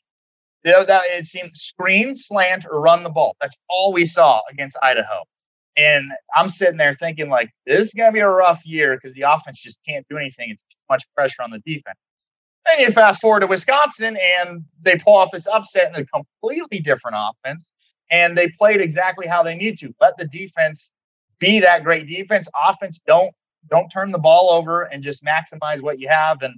[0.63, 3.35] That it seemed screen, slant, or run the ball.
[3.39, 5.23] That's all we saw against Idaho.
[5.77, 9.21] And I'm sitting there thinking, like, this is to be a rough year because the
[9.21, 10.49] offense just can't do anything.
[10.49, 11.97] It's too much pressure on the defense.
[12.65, 16.81] Then you fast forward to Wisconsin and they pull off this upset in a completely
[16.81, 17.71] different offense.
[18.11, 19.93] And they played exactly how they need to.
[20.01, 20.89] Let the defense
[21.39, 22.49] be that great defense.
[22.67, 23.33] Offense, don't
[23.69, 26.41] don't turn the ball over and just maximize what you have.
[26.41, 26.55] And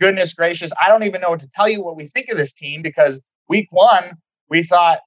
[0.00, 2.52] goodness gracious, I don't even know what to tell you what we think of this
[2.52, 4.16] team because week one,
[4.48, 5.00] we thought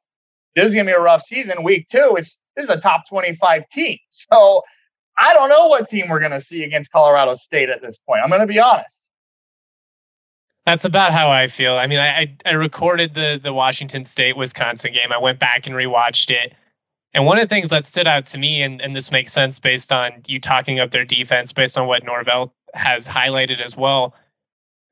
[0.56, 1.64] this is gonna be a rough season.
[1.64, 3.98] Week two, it's this is a top 25 team.
[4.10, 4.64] So
[5.20, 8.22] I don't know what team we're gonna see against Colorado State at this point.
[8.24, 9.08] I'm gonna be honest.
[10.66, 11.78] That's about how I feel.
[11.78, 15.12] I mean, I, I recorded the the Washington State Wisconsin game.
[15.14, 16.54] I went back and rewatched it.
[17.18, 19.58] And one of the things that stood out to me, and, and this makes sense
[19.58, 24.14] based on you talking up their defense, based on what Norvell has highlighted as well,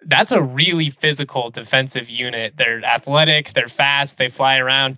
[0.08, 2.56] that's a really physical defensive unit.
[2.58, 4.98] They're athletic, they're fast, they fly around.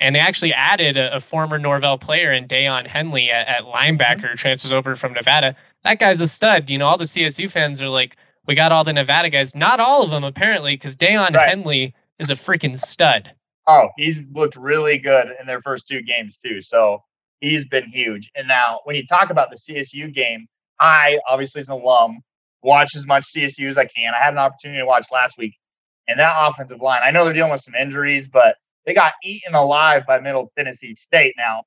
[0.00, 4.26] And they actually added a, a former Norvell player in Daiyan Henley at, at linebacker,
[4.26, 4.34] mm-hmm.
[4.34, 5.56] transfers over from Nevada.
[5.82, 6.68] That guy's a stud.
[6.68, 9.54] You know, all the CSU fans are like, we got all the Nevada guys.
[9.54, 11.48] Not all of them, apparently, because Daiyan right.
[11.48, 13.32] Henley is a freaking stud.
[13.66, 16.62] Oh, he's looked really good in their first two games, too.
[16.62, 17.02] So
[17.40, 18.30] he's been huge.
[18.36, 20.46] And now, when you talk about the CSU game,
[20.80, 22.20] I, obviously, as an alum,
[22.62, 24.14] watch as much CSU as I can.
[24.14, 25.54] I had an opportunity to watch last week.
[26.08, 29.54] And that offensive line, I know they're dealing with some injuries, but they got eaten
[29.54, 31.34] alive by Middle Tennessee State.
[31.36, 31.64] Now,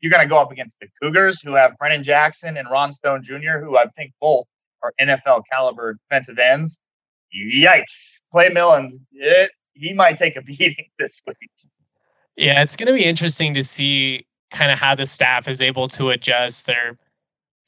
[0.00, 3.24] you're going to go up against the Cougars, who have Brennan Jackson and Ron Stone
[3.24, 4.46] Jr., who I think both
[4.82, 6.78] are NFL caliber defensive ends.
[7.34, 8.18] Yikes.
[8.30, 11.50] Clay Millens, it, he might take a beating this week.
[12.36, 15.88] Yeah, it's going to be interesting to see kind of how the staff is able
[15.88, 16.66] to adjust.
[16.66, 16.98] They're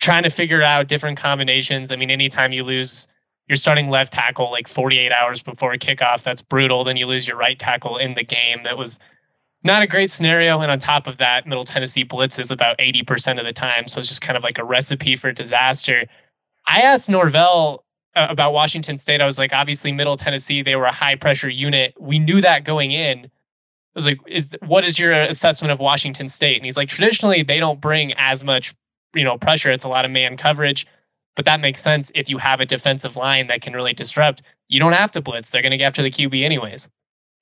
[0.01, 1.93] trying to figure out different combinations.
[1.93, 3.09] I mean, anytime you lose
[3.49, 6.85] your starting left tackle like 48 hours before a kickoff, that's brutal.
[6.85, 8.63] Then you lose your right tackle in the game.
[8.63, 9.01] That was
[9.63, 10.61] not a great scenario.
[10.61, 13.89] And on top of that, Middle Tennessee blitzes about 80% of the time.
[13.89, 16.07] So it's just kind of like a recipe for disaster.
[16.67, 19.21] I asked Norvell about Washington State.
[19.21, 21.95] I was like, obviously, Middle Tennessee, they were a high pressure unit.
[21.99, 23.25] We knew that going in.
[23.25, 23.29] I
[23.95, 26.57] was like, is what is your assessment of Washington State?
[26.57, 28.75] And he's like, traditionally, they don't bring as much,
[29.15, 29.73] you know, pressure.
[29.73, 30.87] It's a lot of man coverage,
[31.35, 34.43] but that makes sense if you have a defensive line that can really disrupt.
[34.69, 35.51] You don't have to blitz.
[35.51, 36.89] They're going to get after the QB anyways.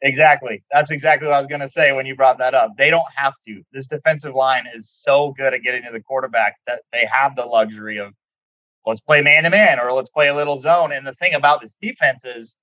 [0.00, 0.62] Exactly.
[0.70, 2.76] That's exactly what I was going to say when you brought that up.
[2.78, 3.62] They don't have to.
[3.72, 7.44] This defensive line is so good at getting to the quarterback that they have the
[7.44, 8.12] luxury of
[8.88, 10.92] let's play man to man or let's play a little zone.
[10.92, 12.56] And the thing about this defense is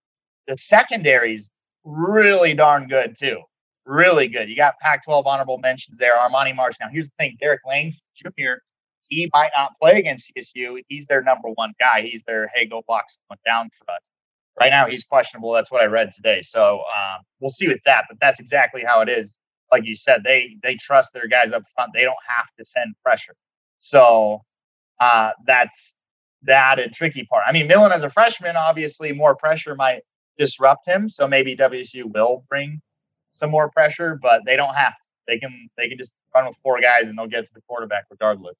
[0.47, 1.49] the secondary's
[1.83, 3.41] really darn good too.
[3.85, 4.49] Really good.
[4.49, 6.17] You got Pac 12 honorable mentions there.
[6.17, 6.77] Armani Marsh.
[6.79, 8.55] Now, here's the thing Derek Lang Jr.,
[9.07, 10.81] he might not play against CSU.
[10.87, 12.01] He's their number one guy.
[12.01, 14.09] He's their, hey, go block someone down for us.
[14.59, 15.51] Right now, he's questionable.
[15.51, 16.41] That's what I read today.
[16.41, 18.05] So um, we'll see with that.
[18.09, 19.37] But that's exactly how it is.
[19.71, 21.91] Like you said, they they trust their guys up front.
[21.93, 23.35] They don't have to send pressure.
[23.79, 24.41] So
[24.99, 25.93] uh, that's
[26.45, 27.43] the added tricky part.
[27.47, 30.01] I mean, Millen as a freshman, obviously more pressure might
[30.37, 31.09] disrupt him.
[31.09, 32.81] So maybe WSU will bring
[33.31, 35.07] some more pressure, but they don't have to.
[35.27, 38.05] They can they can just run with four guys and they'll get to the quarterback
[38.11, 38.57] regardless.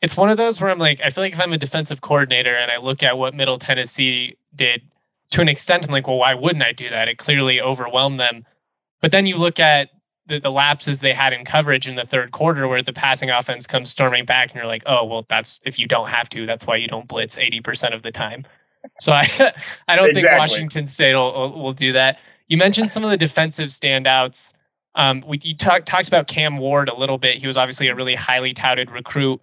[0.00, 2.54] It's one of those where I'm like, I feel like if I'm a defensive coordinator
[2.54, 4.82] and I look at what Middle Tennessee did
[5.30, 7.08] to an extent, I'm like, well, why wouldn't I do that?
[7.08, 8.44] It clearly overwhelmed them.
[9.00, 9.90] But then you look at
[10.26, 13.66] the, the lapses they had in coverage in the third quarter where the passing offense
[13.66, 16.66] comes storming back and you're like, oh, well, that's if you don't have to, that's
[16.66, 18.44] why you don't blitz 80% of the time.
[19.00, 19.22] So I,
[19.88, 20.14] I don't exactly.
[20.14, 22.18] think Washington State will, will do that.
[22.48, 24.52] You mentioned some of the defensive standouts.
[24.94, 27.38] Um, we you talk, talked about Cam Ward a little bit.
[27.38, 29.40] He was obviously a really highly touted recruit.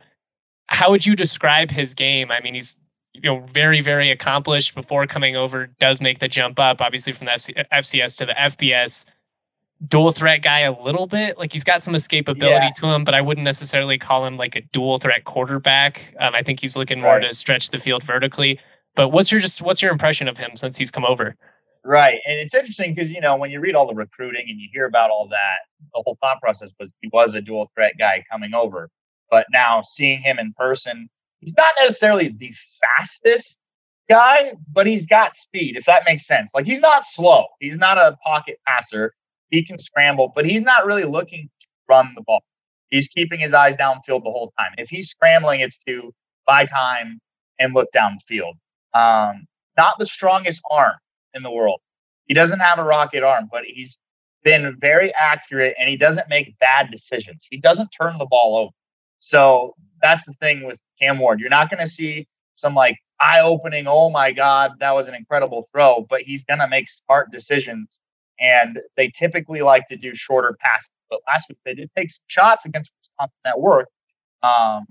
[0.67, 2.31] How would you describe his game?
[2.31, 2.79] I mean, he's
[3.13, 5.67] you know very very accomplished before coming over.
[5.79, 9.05] Does make the jump up, obviously from the FC, FCS to the FBS
[9.87, 11.37] dual threat guy a little bit.
[11.37, 12.71] Like he's got some escapability yeah.
[12.77, 16.13] to him, but I wouldn't necessarily call him like a dual threat quarterback.
[16.19, 17.29] Um, I think he's looking more right.
[17.29, 18.59] to stretch the field vertically.
[18.95, 21.35] But what's your just what's your impression of him since he's come over?
[21.85, 24.69] Right, and it's interesting because you know when you read all the recruiting and you
[24.71, 25.57] hear about all that,
[25.93, 28.89] the whole thought process was he was a dual threat guy coming over.
[29.29, 33.57] But now seeing him in person, he's not necessarily the fastest
[34.07, 36.51] guy, but he's got speed, if that makes sense.
[36.53, 37.45] Like he's not slow.
[37.59, 39.13] He's not a pocket passer
[39.49, 42.43] he can scramble, but he's not really looking to run the ball.
[42.89, 44.71] He's keeping his eyes downfield the whole time.
[44.77, 46.13] If he's scrambling, it's to
[46.45, 47.19] buy time
[47.59, 48.53] and look downfield.
[48.93, 49.45] Um,
[49.77, 50.93] not the strongest arm
[51.33, 51.81] in the world.
[52.27, 53.97] He doesn't have a rocket arm, but he's
[54.43, 57.47] been very accurate and he doesn't make bad decisions.
[57.49, 58.71] He doesn't turn the ball over.
[59.19, 61.39] So that's the thing with Cam Ward.
[61.39, 65.15] You're not going to see some like eye opening, oh my God, that was an
[65.15, 67.99] incredible throw, but he's going to make smart decisions
[68.39, 70.89] and they typically like to do shorter passes.
[71.09, 73.91] But last week they did take some shots against Wisconsin that worked.
[74.41, 74.85] Um,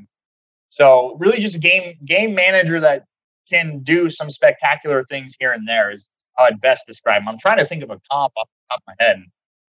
[0.69, 3.05] so really, just a game game manager that
[3.51, 7.29] can do some spectacular things here and there is how I'd best describe him.
[7.29, 9.17] I'm trying to think of a comp off the top of my head.
[9.17, 9.27] And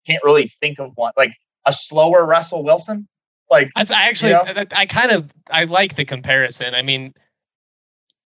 [0.06, 1.33] can't really think of one like
[1.66, 3.09] a slower Russell Wilson.
[3.50, 4.64] Like That's, I actually, you know?
[4.72, 6.74] I, I kind of I like the comparison.
[6.74, 7.14] I mean,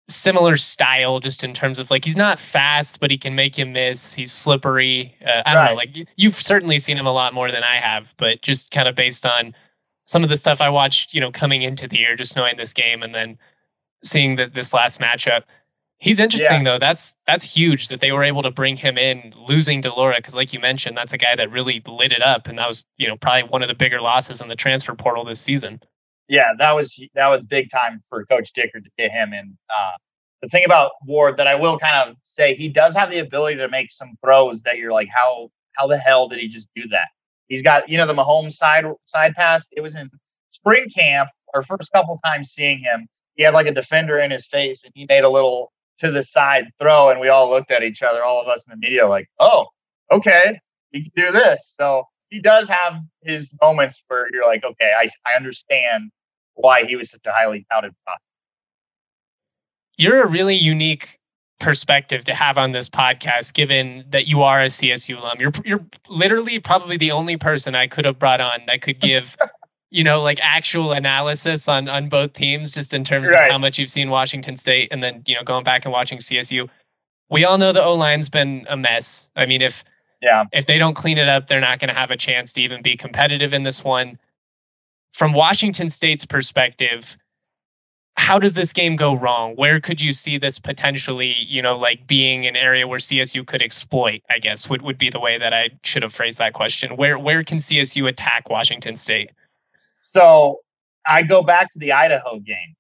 [0.08, 3.64] similar style just in terms of like he's not fast but he can make you
[3.64, 4.14] miss.
[4.14, 5.16] He's slippery.
[5.24, 5.70] Uh, i don't right.
[5.70, 8.88] know like you've certainly seen him a lot more than i have but just kind
[8.88, 9.54] of based on
[10.04, 12.74] some of the stuff i watched you know coming into the year just knowing this
[12.74, 13.38] game and then
[14.02, 15.42] seeing the, this last matchup.
[15.98, 16.72] He's interesting yeah.
[16.72, 16.78] though.
[16.78, 20.34] That's that's huge that they were able to bring him in losing de Laura because
[20.34, 23.06] like you mentioned that's a guy that really lit it up and that was you
[23.06, 25.80] know probably one of the bigger losses in the transfer portal this season
[26.32, 29.56] yeah, that was that was big time for Coach Dickert to get him in.
[29.68, 29.92] Uh,
[30.40, 33.58] the thing about Ward that I will kind of say, he does have the ability
[33.58, 36.88] to make some throws that you're like, how how the hell did he just do
[36.88, 37.08] that?
[37.48, 39.66] He's got you know the Mahomes side side pass.
[39.72, 40.10] It was in
[40.48, 41.28] spring camp.
[41.54, 44.92] Our first couple times seeing him, he had like a defender in his face, and
[44.94, 48.24] he made a little to the side throw, and we all looked at each other,
[48.24, 49.66] all of us in the media, like, oh,
[50.10, 50.58] okay,
[50.92, 51.74] he can do this.
[51.78, 56.10] So he does have his moments where you're like, okay, I, I understand
[56.54, 58.22] why he was such a highly touted prospect.
[59.96, 61.18] You're a really unique
[61.60, 65.38] perspective to have on this podcast, given that you are a CSU alum.
[65.38, 69.36] You're you're literally probably the only person I could have brought on that could give,
[69.90, 73.46] you know, like actual analysis on on both teams, just in terms right.
[73.46, 76.18] of how much you've seen Washington State, and then you know going back and watching
[76.18, 76.68] CSU.
[77.30, 79.28] We all know the O line's been a mess.
[79.36, 79.84] I mean, if
[80.22, 80.44] yeah.
[80.52, 82.80] If they don't clean it up, they're not going to have a chance to even
[82.80, 84.18] be competitive in this one.
[85.12, 87.16] From Washington State's perspective,
[88.16, 89.54] how does this game go wrong?
[89.56, 93.62] Where could you see this potentially, you know, like being an area where CSU could
[93.62, 96.96] exploit, I guess would, would be the way that I should have phrased that question.
[96.96, 99.30] Where where can CSU attack Washington State?
[100.14, 100.60] So
[101.06, 102.76] I go back to the Idaho game,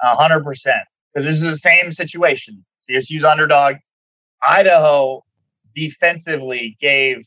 [0.00, 0.82] hundred percent.
[1.12, 2.64] Because this is the same situation.
[2.88, 3.76] CSU's underdog.
[4.46, 5.24] Idaho
[5.74, 7.26] defensively gave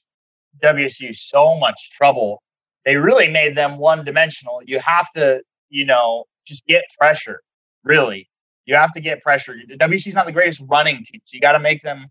[0.62, 2.42] WSU so much trouble.
[2.88, 4.62] They really made them one dimensional.
[4.66, 7.42] You have to, you know, just get pressure,
[7.84, 8.30] really.
[8.66, 9.58] You have to get pressure.
[9.70, 12.08] WSU's not the greatest running team, so you got to make them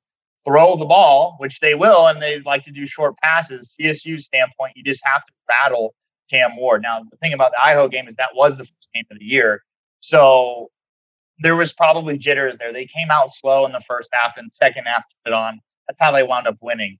[0.47, 3.75] throw the ball, which they will, and they like to do short passes.
[3.81, 5.95] CSU standpoint, you just have to battle
[6.29, 6.83] Cam Ward.
[6.83, 9.25] Now, the thing about the Idaho game is that was the first game of the
[9.25, 9.63] year.
[10.01, 10.69] So
[11.39, 12.75] there was probably jitters there.
[12.75, 15.59] They came out slow in the first half and second half put it on.
[15.89, 16.99] That's how they wound up winning.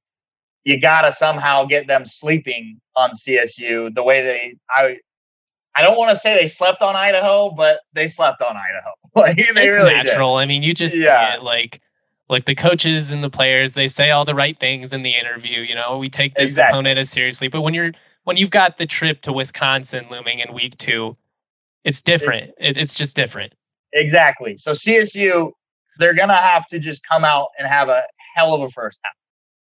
[0.67, 4.99] You gotta somehow get them sleeping on CSU the way they I
[5.77, 8.91] I don't want to say they slept on Idaho, but they slept on Idaho.
[9.15, 10.37] like, it's really natural.
[10.37, 10.43] Did.
[10.43, 11.33] I mean, you just yeah.
[11.33, 11.81] see it like
[12.29, 15.61] like the coaches and the players, they say all the right things in the interview.
[15.61, 16.79] You know, we take this exactly.
[16.79, 17.49] opponent as seriously.
[17.49, 17.93] But when you're
[18.25, 21.17] when you've got the trip to Wisconsin looming in week two,
[21.85, 22.53] it's different.
[22.59, 23.53] It, it's just different.
[23.93, 24.57] Exactly.
[24.57, 25.53] So CSU,
[25.99, 28.03] they're gonna have to just come out and have a
[28.35, 29.15] hell of a first half.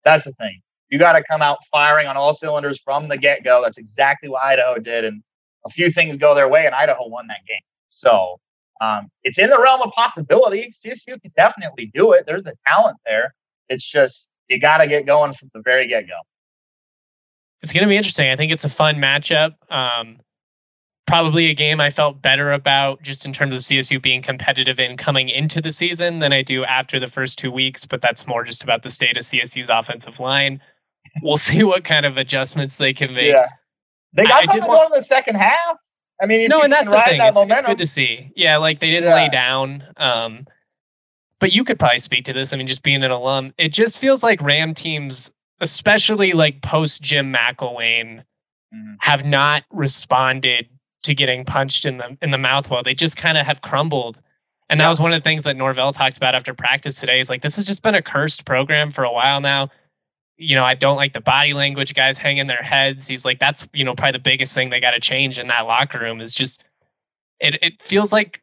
[0.05, 0.62] That's the thing.
[0.95, 3.62] You got to come out firing on all cylinders from the get go.
[3.62, 5.03] That's exactly what Idaho did.
[5.03, 5.21] And
[5.65, 7.60] a few things go their way, and Idaho won that game.
[7.89, 8.39] So
[8.79, 10.73] um, it's in the realm of possibility.
[10.73, 12.23] CSU can definitely do it.
[12.25, 13.36] There's the talent there.
[13.67, 16.13] It's just, you got to get going from the very get go.
[17.62, 18.29] It's going to be interesting.
[18.29, 19.55] I think it's a fun matchup.
[19.69, 20.19] Um,
[21.05, 24.97] probably a game I felt better about just in terms of CSU being competitive in
[24.97, 28.43] coming into the season than I do after the first two weeks, but that's more
[28.43, 30.62] just about the state of CSU's offensive line.
[31.21, 33.32] We'll see what kind of adjustments they can make.
[33.32, 33.47] Yeah.
[34.13, 35.78] They got I, something going in the second half.
[36.21, 37.17] I mean, no, and that's the thing.
[37.17, 38.32] That it's, it's, good to see.
[38.36, 39.15] Yeah, like they didn't yeah.
[39.15, 39.84] lay down.
[39.97, 40.47] Um,
[41.39, 42.54] but you could probably speak to this.
[42.54, 47.01] I mean, just being an alum, it just feels like Ram teams, especially like post
[47.01, 48.23] Jim McElwain,
[48.73, 48.93] mm-hmm.
[48.99, 50.69] have not responded
[51.04, 52.84] to getting punched in the in the mouth well.
[52.84, 54.19] They just kind of have crumbled.
[54.67, 57.19] And that was one of the things that Norvell talked about after practice today.
[57.19, 59.69] Is like this has just been a cursed program for a while now.
[60.38, 63.08] You know, I don't like the body language guys hanging their heads.
[63.08, 65.62] He's like, that's you know probably the biggest thing they got to change in that
[65.62, 66.63] locker room is just
[67.39, 67.58] it.
[67.62, 68.42] It feels like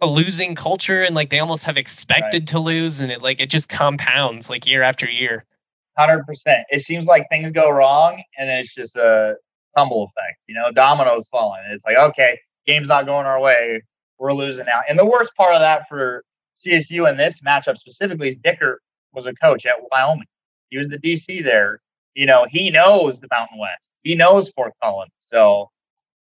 [0.00, 2.48] a losing culture, and like they almost have expected right.
[2.48, 5.44] to lose, and it like it just compounds like year after year.
[5.96, 6.66] Hundred percent.
[6.70, 9.36] It seems like things go wrong, and then it's just a
[9.76, 10.38] tumble effect.
[10.46, 11.62] You know, dominoes falling.
[11.70, 13.82] It's like, okay, game's not going our way.
[14.18, 14.80] We're losing now.
[14.88, 16.24] And the worst part of that for
[16.56, 18.76] CSU in this matchup specifically is Dickert
[19.12, 20.26] was a coach at Wyoming.
[20.72, 21.82] He was the DC there.
[22.14, 23.92] You know, he knows the Mountain West.
[24.04, 25.12] He knows Fort Collins.
[25.18, 25.70] So,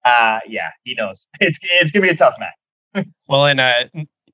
[0.05, 1.27] uh, yeah, he knows.
[1.41, 3.07] It's it's gonna be a tough match.
[3.29, 3.85] well, and uh,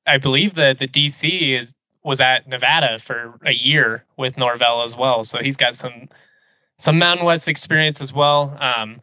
[0.06, 1.72] I believe that the DC is
[2.04, 5.24] was at Nevada for a year with Norvell as well.
[5.24, 6.10] So he's got some
[6.78, 8.54] some Mountain West experience as well.
[8.60, 9.00] Um,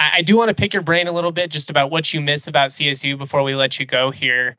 [0.00, 2.20] I, I do want to pick your brain a little bit just about what you
[2.20, 4.56] miss about CSU before we let you go here.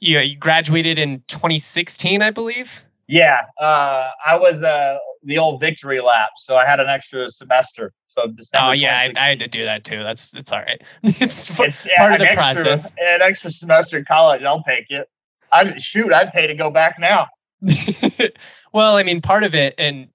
[0.00, 2.82] You, you graduated in 2016, I believe.
[3.06, 7.92] Yeah, uh, I was uh, the old victory lap, so I had an extra semester.
[8.06, 8.68] So December.
[8.68, 10.02] Oh yeah, I, I, had to do that too.
[10.02, 10.80] That's it's all right.
[11.02, 12.92] it's, it's part yeah, of the extra, process.
[12.98, 15.08] An extra semester in college, I'll take it.
[15.52, 17.28] I shoot, I'd pay to go back now.
[18.72, 20.08] well, I mean, part of it, and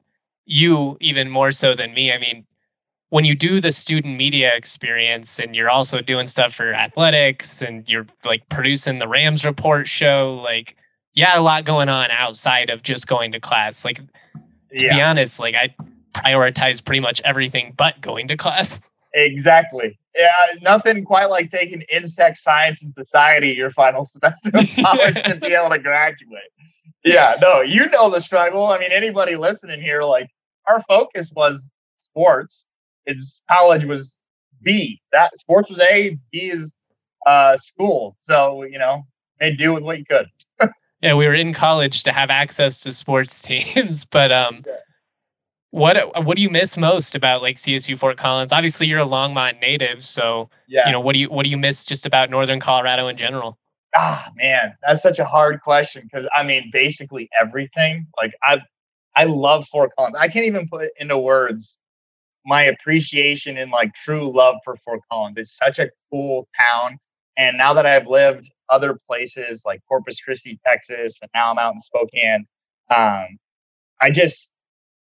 [0.46, 2.12] you even more so than me.
[2.12, 2.46] I mean,
[3.10, 7.88] when you do the student media experience and you're also doing stuff for athletics and
[7.88, 10.76] you're like producing the Rams report show, like
[11.20, 13.86] you had a lot going on outside of just going to class.
[13.86, 14.04] Like to
[14.72, 14.96] yeah.
[14.96, 15.76] be honest, like I
[16.14, 18.80] prioritize pretty much everything but going to class.
[19.14, 19.98] Exactly.
[20.16, 25.36] Yeah, nothing quite like taking insect science and society your final semester of college to
[25.36, 26.52] be able to graduate.
[27.04, 28.68] Yeah, no, you know the struggle.
[28.68, 30.30] I mean, anybody listening here, like
[30.68, 32.66] our focus was sports
[33.10, 34.18] it's college was
[34.62, 35.02] B.
[35.12, 36.72] That sports was A, B is
[37.26, 38.16] uh, school.
[38.22, 39.04] So you know,
[39.40, 40.28] made do with what you could.
[41.02, 44.64] Yeah, we were in college to have access to sports teams, but um.
[45.72, 48.52] What what do you miss most about like CSU Fort Collins?
[48.52, 50.88] Obviously, you're a Longmont native, so yeah.
[50.88, 53.60] you know what do you what do you miss just about Northern Colorado in general?
[53.96, 58.08] Ah, man, that's such a hard question because I mean, basically everything.
[58.18, 58.62] Like I,
[59.16, 60.16] I love Fort Collins.
[60.16, 61.78] I can't even put into words
[62.46, 65.38] my appreciation and like true love for Fort Collins.
[65.38, 66.98] It's such a cool town.
[67.38, 71.74] And now that I've lived other places like Corpus Christi, Texas, and now I'm out
[71.74, 72.46] in Spokane,
[72.90, 73.38] um,
[74.02, 74.52] I just,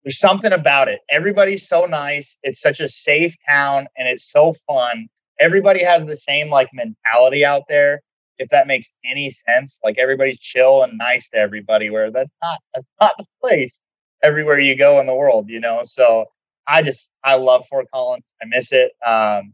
[0.04, 1.02] there's something about it.
[1.10, 2.38] Everybody's so nice.
[2.44, 5.08] It's such a safe town and it's so fun.
[5.40, 8.02] Everybody has the same like mentality out there,
[8.38, 9.80] if that makes any sense.
[9.84, 13.80] Like everybody's chill and nice to everybody, where that's not that's not the place
[14.24, 15.82] everywhere you go in the world, you know.
[15.84, 16.26] So
[16.68, 18.24] I just I love Fort Collins.
[18.42, 18.92] I miss it.
[19.06, 19.54] Um,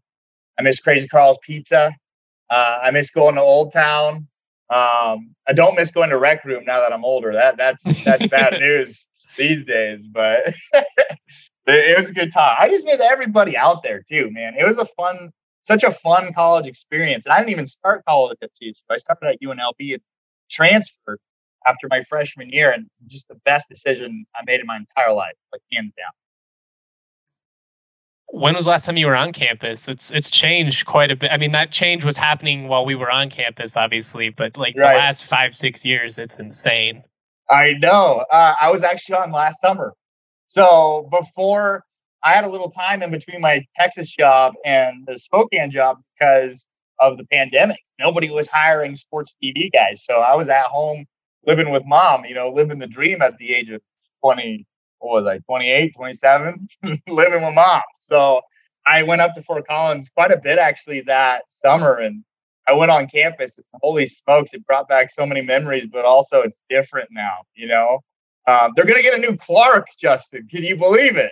[0.59, 1.95] I miss Krazy Karl's Pizza.
[2.52, 4.28] Uh, I miss going to Old Town.
[4.70, 7.32] Um, I don't miss going to Rec Room now that I'm older.
[7.32, 10.02] That that's that's bad news these days.
[10.12, 10.54] But
[11.66, 12.58] it was a good time.
[12.60, 14.56] I just miss everybody out there too, man.
[14.60, 15.32] It was a fun,
[15.62, 17.26] such a fun college experience.
[17.26, 18.82] And I didn't even start college at CSU.
[18.89, 20.02] I started at UNLV and
[20.49, 21.20] transferred
[21.66, 25.36] after my freshman year, and just the best decision I made in my entire life,
[25.54, 26.12] like hands down
[28.32, 29.88] when was the last time you were on campus?
[29.88, 31.32] It's it's changed quite a bit.
[31.32, 34.94] I mean, that change was happening while we were on campus, obviously, but like right.
[34.94, 37.04] the last five six years, it's insane.
[37.50, 38.26] I know.
[38.32, 39.94] Uh, I was actually on last summer,
[40.48, 41.84] so before
[42.24, 46.68] I had a little time in between my Texas job and the Spokane job because
[47.00, 47.80] of the pandemic.
[48.00, 51.06] Nobody was hiring sports TV guys, so I was at home
[51.46, 52.24] living with mom.
[52.26, 53.82] You know, living the dream at the age of
[54.24, 54.66] twenty
[55.02, 56.68] what was I, 28, 27,
[57.08, 57.82] living with mom.
[57.97, 58.41] So
[58.86, 62.24] I went up to Fort Collins quite a bit actually that summer and
[62.68, 63.60] I went on campus.
[63.82, 67.99] Holy smokes, it brought back so many memories, but also it's different now, you know?
[68.47, 70.47] Um, they're going to get a new Clark, Justin.
[70.49, 71.32] Can you believe it?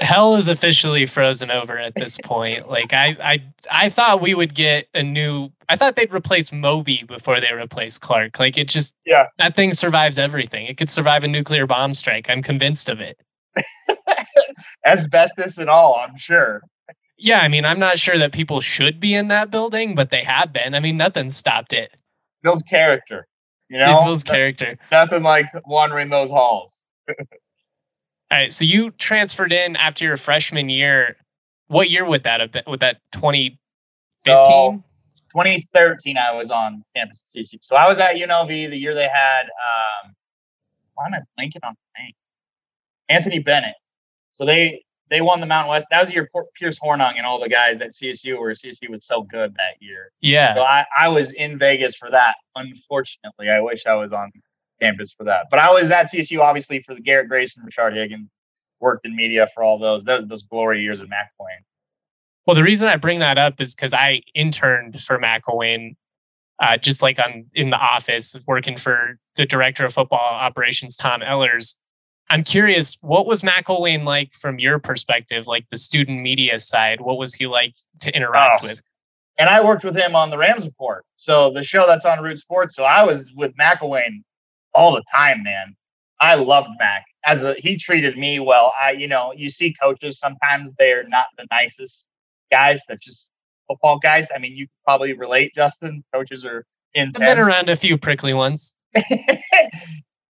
[0.00, 2.68] Hell is officially frozen over at this point.
[2.68, 5.50] Like I, I, I thought we would get a new.
[5.68, 8.38] I thought they'd replace Moby before they replace Clark.
[8.38, 10.66] Like it just, yeah, that thing survives everything.
[10.66, 12.28] It could survive a nuclear bomb strike.
[12.28, 13.18] I'm convinced of it.
[14.86, 16.62] Asbestos and all, I'm sure.
[17.18, 20.24] Yeah, I mean, I'm not sure that people should be in that building, but they
[20.24, 20.74] have been.
[20.74, 21.94] I mean, nothing stopped it.
[22.42, 23.28] Builds character,
[23.68, 24.00] you know.
[24.00, 24.76] It builds character.
[24.90, 26.82] Nothing like wandering those halls.
[28.32, 28.52] All right.
[28.52, 31.16] So you transferred in after your freshman year.
[31.68, 32.62] What year would that have been?
[32.66, 33.58] Would that 2015?
[34.26, 34.82] So,
[35.32, 37.58] 2013, I was on campus at CC.
[37.60, 40.14] So I was at UNLV the year they had, um,
[40.94, 42.12] why am I blanking on the name?
[43.10, 43.74] Anthony Bennett.
[44.32, 45.88] So they they won the Mountain West.
[45.90, 46.26] That was your
[46.58, 50.10] Pierce Hornung and all the guys at CSU where CSU was so good that year.
[50.22, 50.54] Yeah.
[50.54, 52.36] So I, I was in Vegas for that.
[52.56, 54.32] Unfortunately, I wish I was on
[54.82, 55.46] campus for that.
[55.50, 58.28] But I was at CSU obviously for the Garrett Grayson, Rashard Higgins,
[58.80, 61.62] worked in media for all those those, those glory years of McElwain.
[62.46, 65.94] Well, the reason I bring that up is because I interned for McElwain,
[66.60, 71.22] uh, just like on in the office working for the director of football operations, Tom
[71.22, 71.76] Ellers.
[72.30, 77.00] I'm curious, what was McElwain like from your perspective, like the student media side?
[77.00, 78.68] What was he like to interact oh.
[78.68, 78.80] with?
[79.38, 81.04] And I worked with him on the Rams report.
[81.16, 82.74] So the show that's on Root Sports.
[82.74, 84.22] So I was with McElwain
[84.74, 85.76] all the time, man.
[86.20, 88.72] I loved Mac as a he treated me well.
[88.80, 92.06] I, you know, you see coaches sometimes they're not the nicest
[92.50, 92.82] guys.
[92.88, 93.30] That just
[93.68, 94.28] football guys.
[94.34, 96.04] I mean, you probably relate, Justin.
[96.14, 96.64] Coaches are
[96.94, 97.16] intense.
[97.16, 98.74] I've been around a few prickly ones.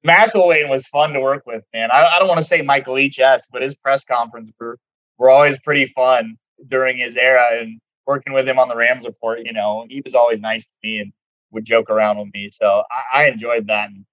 [0.07, 1.91] McElwain was fun to work with, man.
[1.91, 4.79] I, I don't want to say Michael Leach esque, but his press conference were,
[5.19, 6.37] were always pretty fun
[6.69, 7.49] during his era.
[7.53, 10.73] And working with him on the Rams report, you know, he was always nice to
[10.83, 11.13] me and
[11.53, 12.51] would joke around with me.
[12.51, 13.91] So I, I enjoyed that.
[13.91, 14.05] And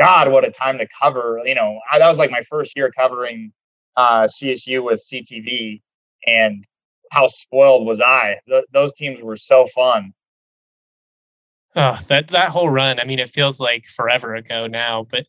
[0.00, 1.42] God, what a time to cover.
[1.44, 3.52] You know, I, that was like my first year covering
[3.96, 5.82] uh, CSU with CTV,
[6.26, 6.64] and
[7.12, 8.38] how spoiled was I?
[8.48, 10.14] Th- those teams were so fun.
[11.76, 12.98] Oh, that that whole run.
[12.98, 15.06] I mean, it feels like forever ago now.
[15.08, 15.26] But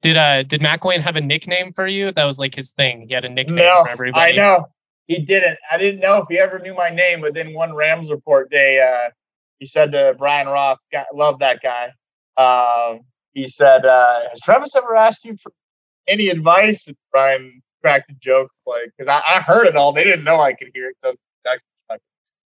[0.00, 2.12] did uh did McElwain have a nickname for you?
[2.12, 3.06] That was like his thing.
[3.08, 4.32] He had a nickname no, for everybody.
[4.32, 4.66] I know
[5.08, 5.58] he didn't.
[5.68, 7.20] I didn't know if he ever knew my name.
[7.20, 9.10] But then one Rams report day, uh,
[9.58, 10.78] he said to Brian Roth,
[11.12, 11.90] "Love that guy."
[12.36, 12.98] Uh,
[13.34, 15.52] he said, uh, "Has Travis ever asked you for
[16.08, 19.92] any advice?" And Brian cracked a joke, like because I, I, heard it all.
[19.92, 20.96] They didn't know I could hear it.
[21.00, 21.14] So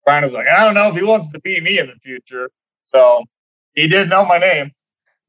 [0.05, 2.51] Brian was like, "I don't know if he wants to be me in the future."
[2.85, 3.25] So
[3.75, 4.73] he did know my name.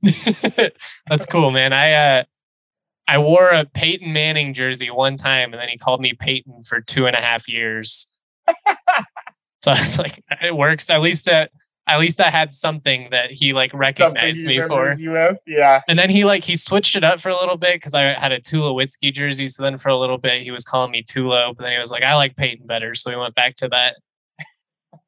[1.08, 1.74] That's cool, man.
[1.74, 2.24] I uh,
[3.08, 6.82] I wore a Peyton Manning jersey one time, and then he called me Peyton for
[6.82, 8.08] two and a half years.
[9.64, 10.90] so I was like, it works.
[10.90, 11.52] At least at
[11.88, 14.96] at least I had something that he like recognized me for.
[15.46, 15.82] Yeah.
[15.88, 18.32] And then he like he switched it up for a little bit because I had
[18.32, 19.48] a Tulowitzki jersey.
[19.48, 21.92] So then for a little bit he was calling me Tulo, but then he was
[21.92, 22.94] like, I like Peyton better.
[22.94, 23.96] So we went back to that.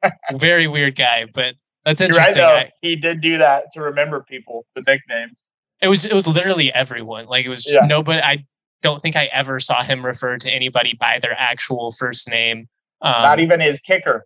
[0.40, 2.44] Very weird guy, but that's interesting.
[2.44, 5.44] Right, I, he did do that to remember people, the nicknames.
[5.82, 7.26] It was it was literally everyone.
[7.26, 7.86] Like it was yeah.
[7.86, 8.22] nobody.
[8.22, 8.46] I
[8.82, 12.68] don't think I ever saw him refer to anybody by their actual first name.
[13.02, 14.26] Um, not even his kicker.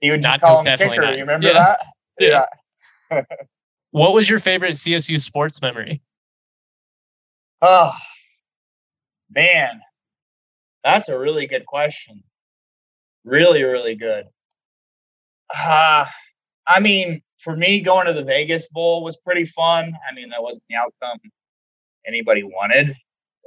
[0.00, 1.00] He would not, call him kicker.
[1.00, 1.14] Not.
[1.14, 1.52] You remember yeah.
[1.52, 1.80] that?
[2.18, 2.44] Yeah.
[3.10, 3.22] yeah.
[3.90, 6.00] what was your favorite CSU sports memory?
[7.60, 7.92] Oh
[9.34, 9.80] man,
[10.82, 12.22] that's a really good question.
[13.24, 14.24] Really, really good.
[15.54, 16.06] Uh,
[16.66, 19.92] I mean, for me, going to the Vegas Bowl was pretty fun.
[20.10, 21.18] I mean, that wasn't the outcome
[22.06, 22.94] anybody wanted.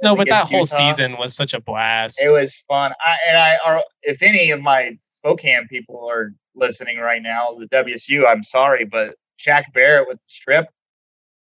[0.02, 2.22] No, but that whole season was such a blast.
[2.22, 2.92] It was fun.
[3.04, 7.66] I, and I, are, if any of my Spokane people are listening right now, the
[7.66, 10.66] WSU, I'm sorry, but Shaq Barrett with the strip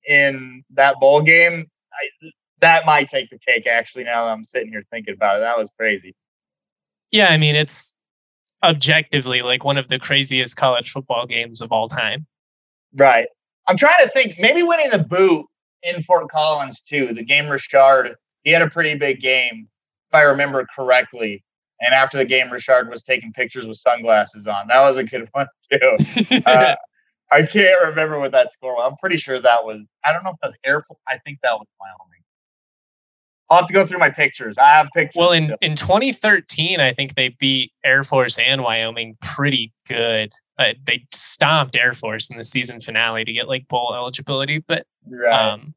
[0.07, 2.29] in that bowl game, I,
[2.61, 3.67] that might take the cake.
[3.67, 6.15] Actually, now that I'm sitting here thinking about it, that was crazy.
[7.11, 7.93] Yeah, I mean, it's
[8.63, 12.25] objectively like one of the craziest college football games of all time.
[12.95, 13.27] Right.
[13.67, 14.39] I'm trying to think.
[14.39, 15.45] Maybe winning the boot
[15.83, 17.13] in Fort Collins too.
[17.13, 19.67] The game Rashard, he had a pretty big game,
[20.09, 21.43] if I remember correctly.
[21.79, 24.67] And after the game, Rashard was taking pictures with sunglasses on.
[24.67, 26.41] That was a good one too.
[26.45, 26.75] uh,
[27.31, 28.89] I can't remember what that score was.
[28.91, 29.81] I'm pretty sure that was.
[30.05, 30.99] I don't know if that was Air Force.
[31.07, 32.23] I think that was Wyoming.
[33.49, 34.57] I'll have to go through my pictures.
[34.57, 35.17] I have pictures.
[35.17, 40.33] Well, in, in 2013, I think they beat Air Force and Wyoming pretty good.
[40.59, 44.59] Uh, they stomped Air Force in the season finale to get like bowl eligibility.
[44.59, 45.31] But right.
[45.31, 45.73] um,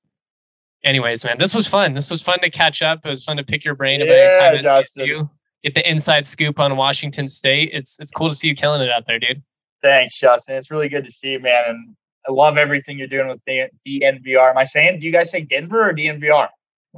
[0.84, 1.94] anyways, man, this was fun.
[1.94, 3.01] This was fun to catch up.
[3.05, 5.07] It was fun to pick your brain about your time at Justin.
[5.07, 5.30] CSU.
[5.62, 7.70] Get the inside scoop on Washington State.
[7.72, 9.42] It's it's cool to see you killing it out there, dude.
[9.82, 10.56] Thanks, Justin.
[10.56, 11.64] It's really good to see you, man.
[11.66, 11.96] And
[12.28, 14.50] I love everything you're doing with DNVR.
[14.50, 15.00] Am I saying?
[15.00, 16.48] Do you guys say Denver or DNVR?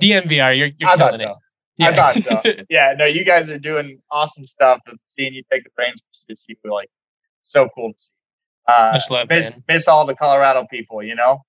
[0.00, 1.30] DNVR, you're, you're I killing so.
[1.30, 1.36] it.
[1.78, 1.88] Yeah.
[1.88, 2.52] I thought so.
[2.70, 4.80] yeah, no, you guys are doing awesome stuff.
[4.86, 6.90] And seeing you take the reins for CSU, like
[7.42, 8.10] so cool to see.
[8.68, 9.64] Uh, Much love, miss, man.
[9.68, 11.42] miss all the Colorado people, you know.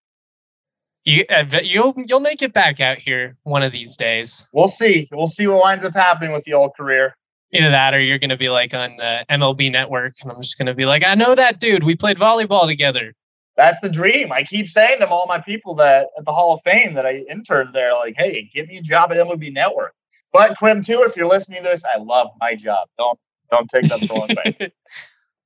[1.06, 4.50] You uh, you'll you'll make it back out here one of these days.
[4.54, 5.10] We'll see.
[5.12, 7.16] We'll see what winds up happening with the old career.
[7.52, 10.58] Either that, or you're going to be like on the MLB Network, and I'm just
[10.58, 11.84] going to be like, I know that dude.
[11.84, 13.14] We played volleyball together
[13.56, 14.32] that's the dream.
[14.32, 17.24] I keep saying to all my people that at the Hall of Fame that I
[17.30, 19.94] interned there, like, hey, give me a job at MLB Network.
[20.32, 22.88] But KREM 2, if you're listening to this, I love my job.
[22.98, 23.20] Don't
[23.52, 24.72] don't take that the wrong way.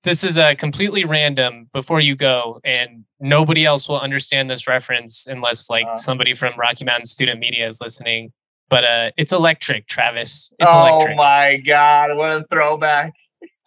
[0.08, 4.66] This is a uh, completely random before you go, and nobody else will understand this
[4.66, 8.32] reference unless like uh, somebody from Rocky Mountain Student Media is listening.
[8.70, 10.50] But uh, it's electric, Travis.
[10.60, 11.18] It's oh electric.
[11.18, 13.14] my god, what a throwback!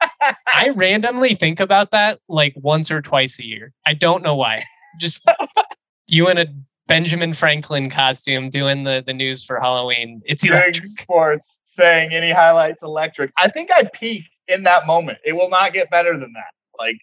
[0.00, 3.74] I randomly think about that like once or twice a year.
[3.86, 4.64] I don't know why.
[4.98, 5.22] Just
[6.08, 6.46] you in a
[6.86, 10.22] Benjamin Franklin costume doing the, the news for Halloween.
[10.24, 10.88] It's electric.
[11.00, 13.30] Sports saying any highlights electric.
[13.36, 15.18] I think I peak in that moment.
[15.24, 16.52] It will not get better than that.
[16.78, 16.98] Like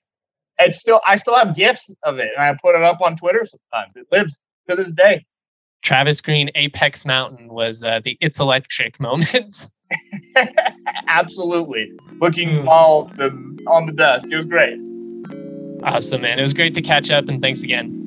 [0.60, 3.46] it's still I still have gifts of it and I put it up on Twitter
[3.46, 3.94] sometimes.
[3.96, 4.40] It lives
[4.70, 5.26] to this day.
[5.84, 9.68] Travis Green Apex Mountain was uh, the it's electric moment.
[11.08, 11.92] Absolutely.
[12.20, 12.68] Looking mm.
[12.68, 13.30] all the,
[13.68, 14.28] on the desk.
[14.30, 14.78] It was great.
[15.84, 16.40] Awesome, man.
[16.40, 18.07] It was great to catch up, and thanks again.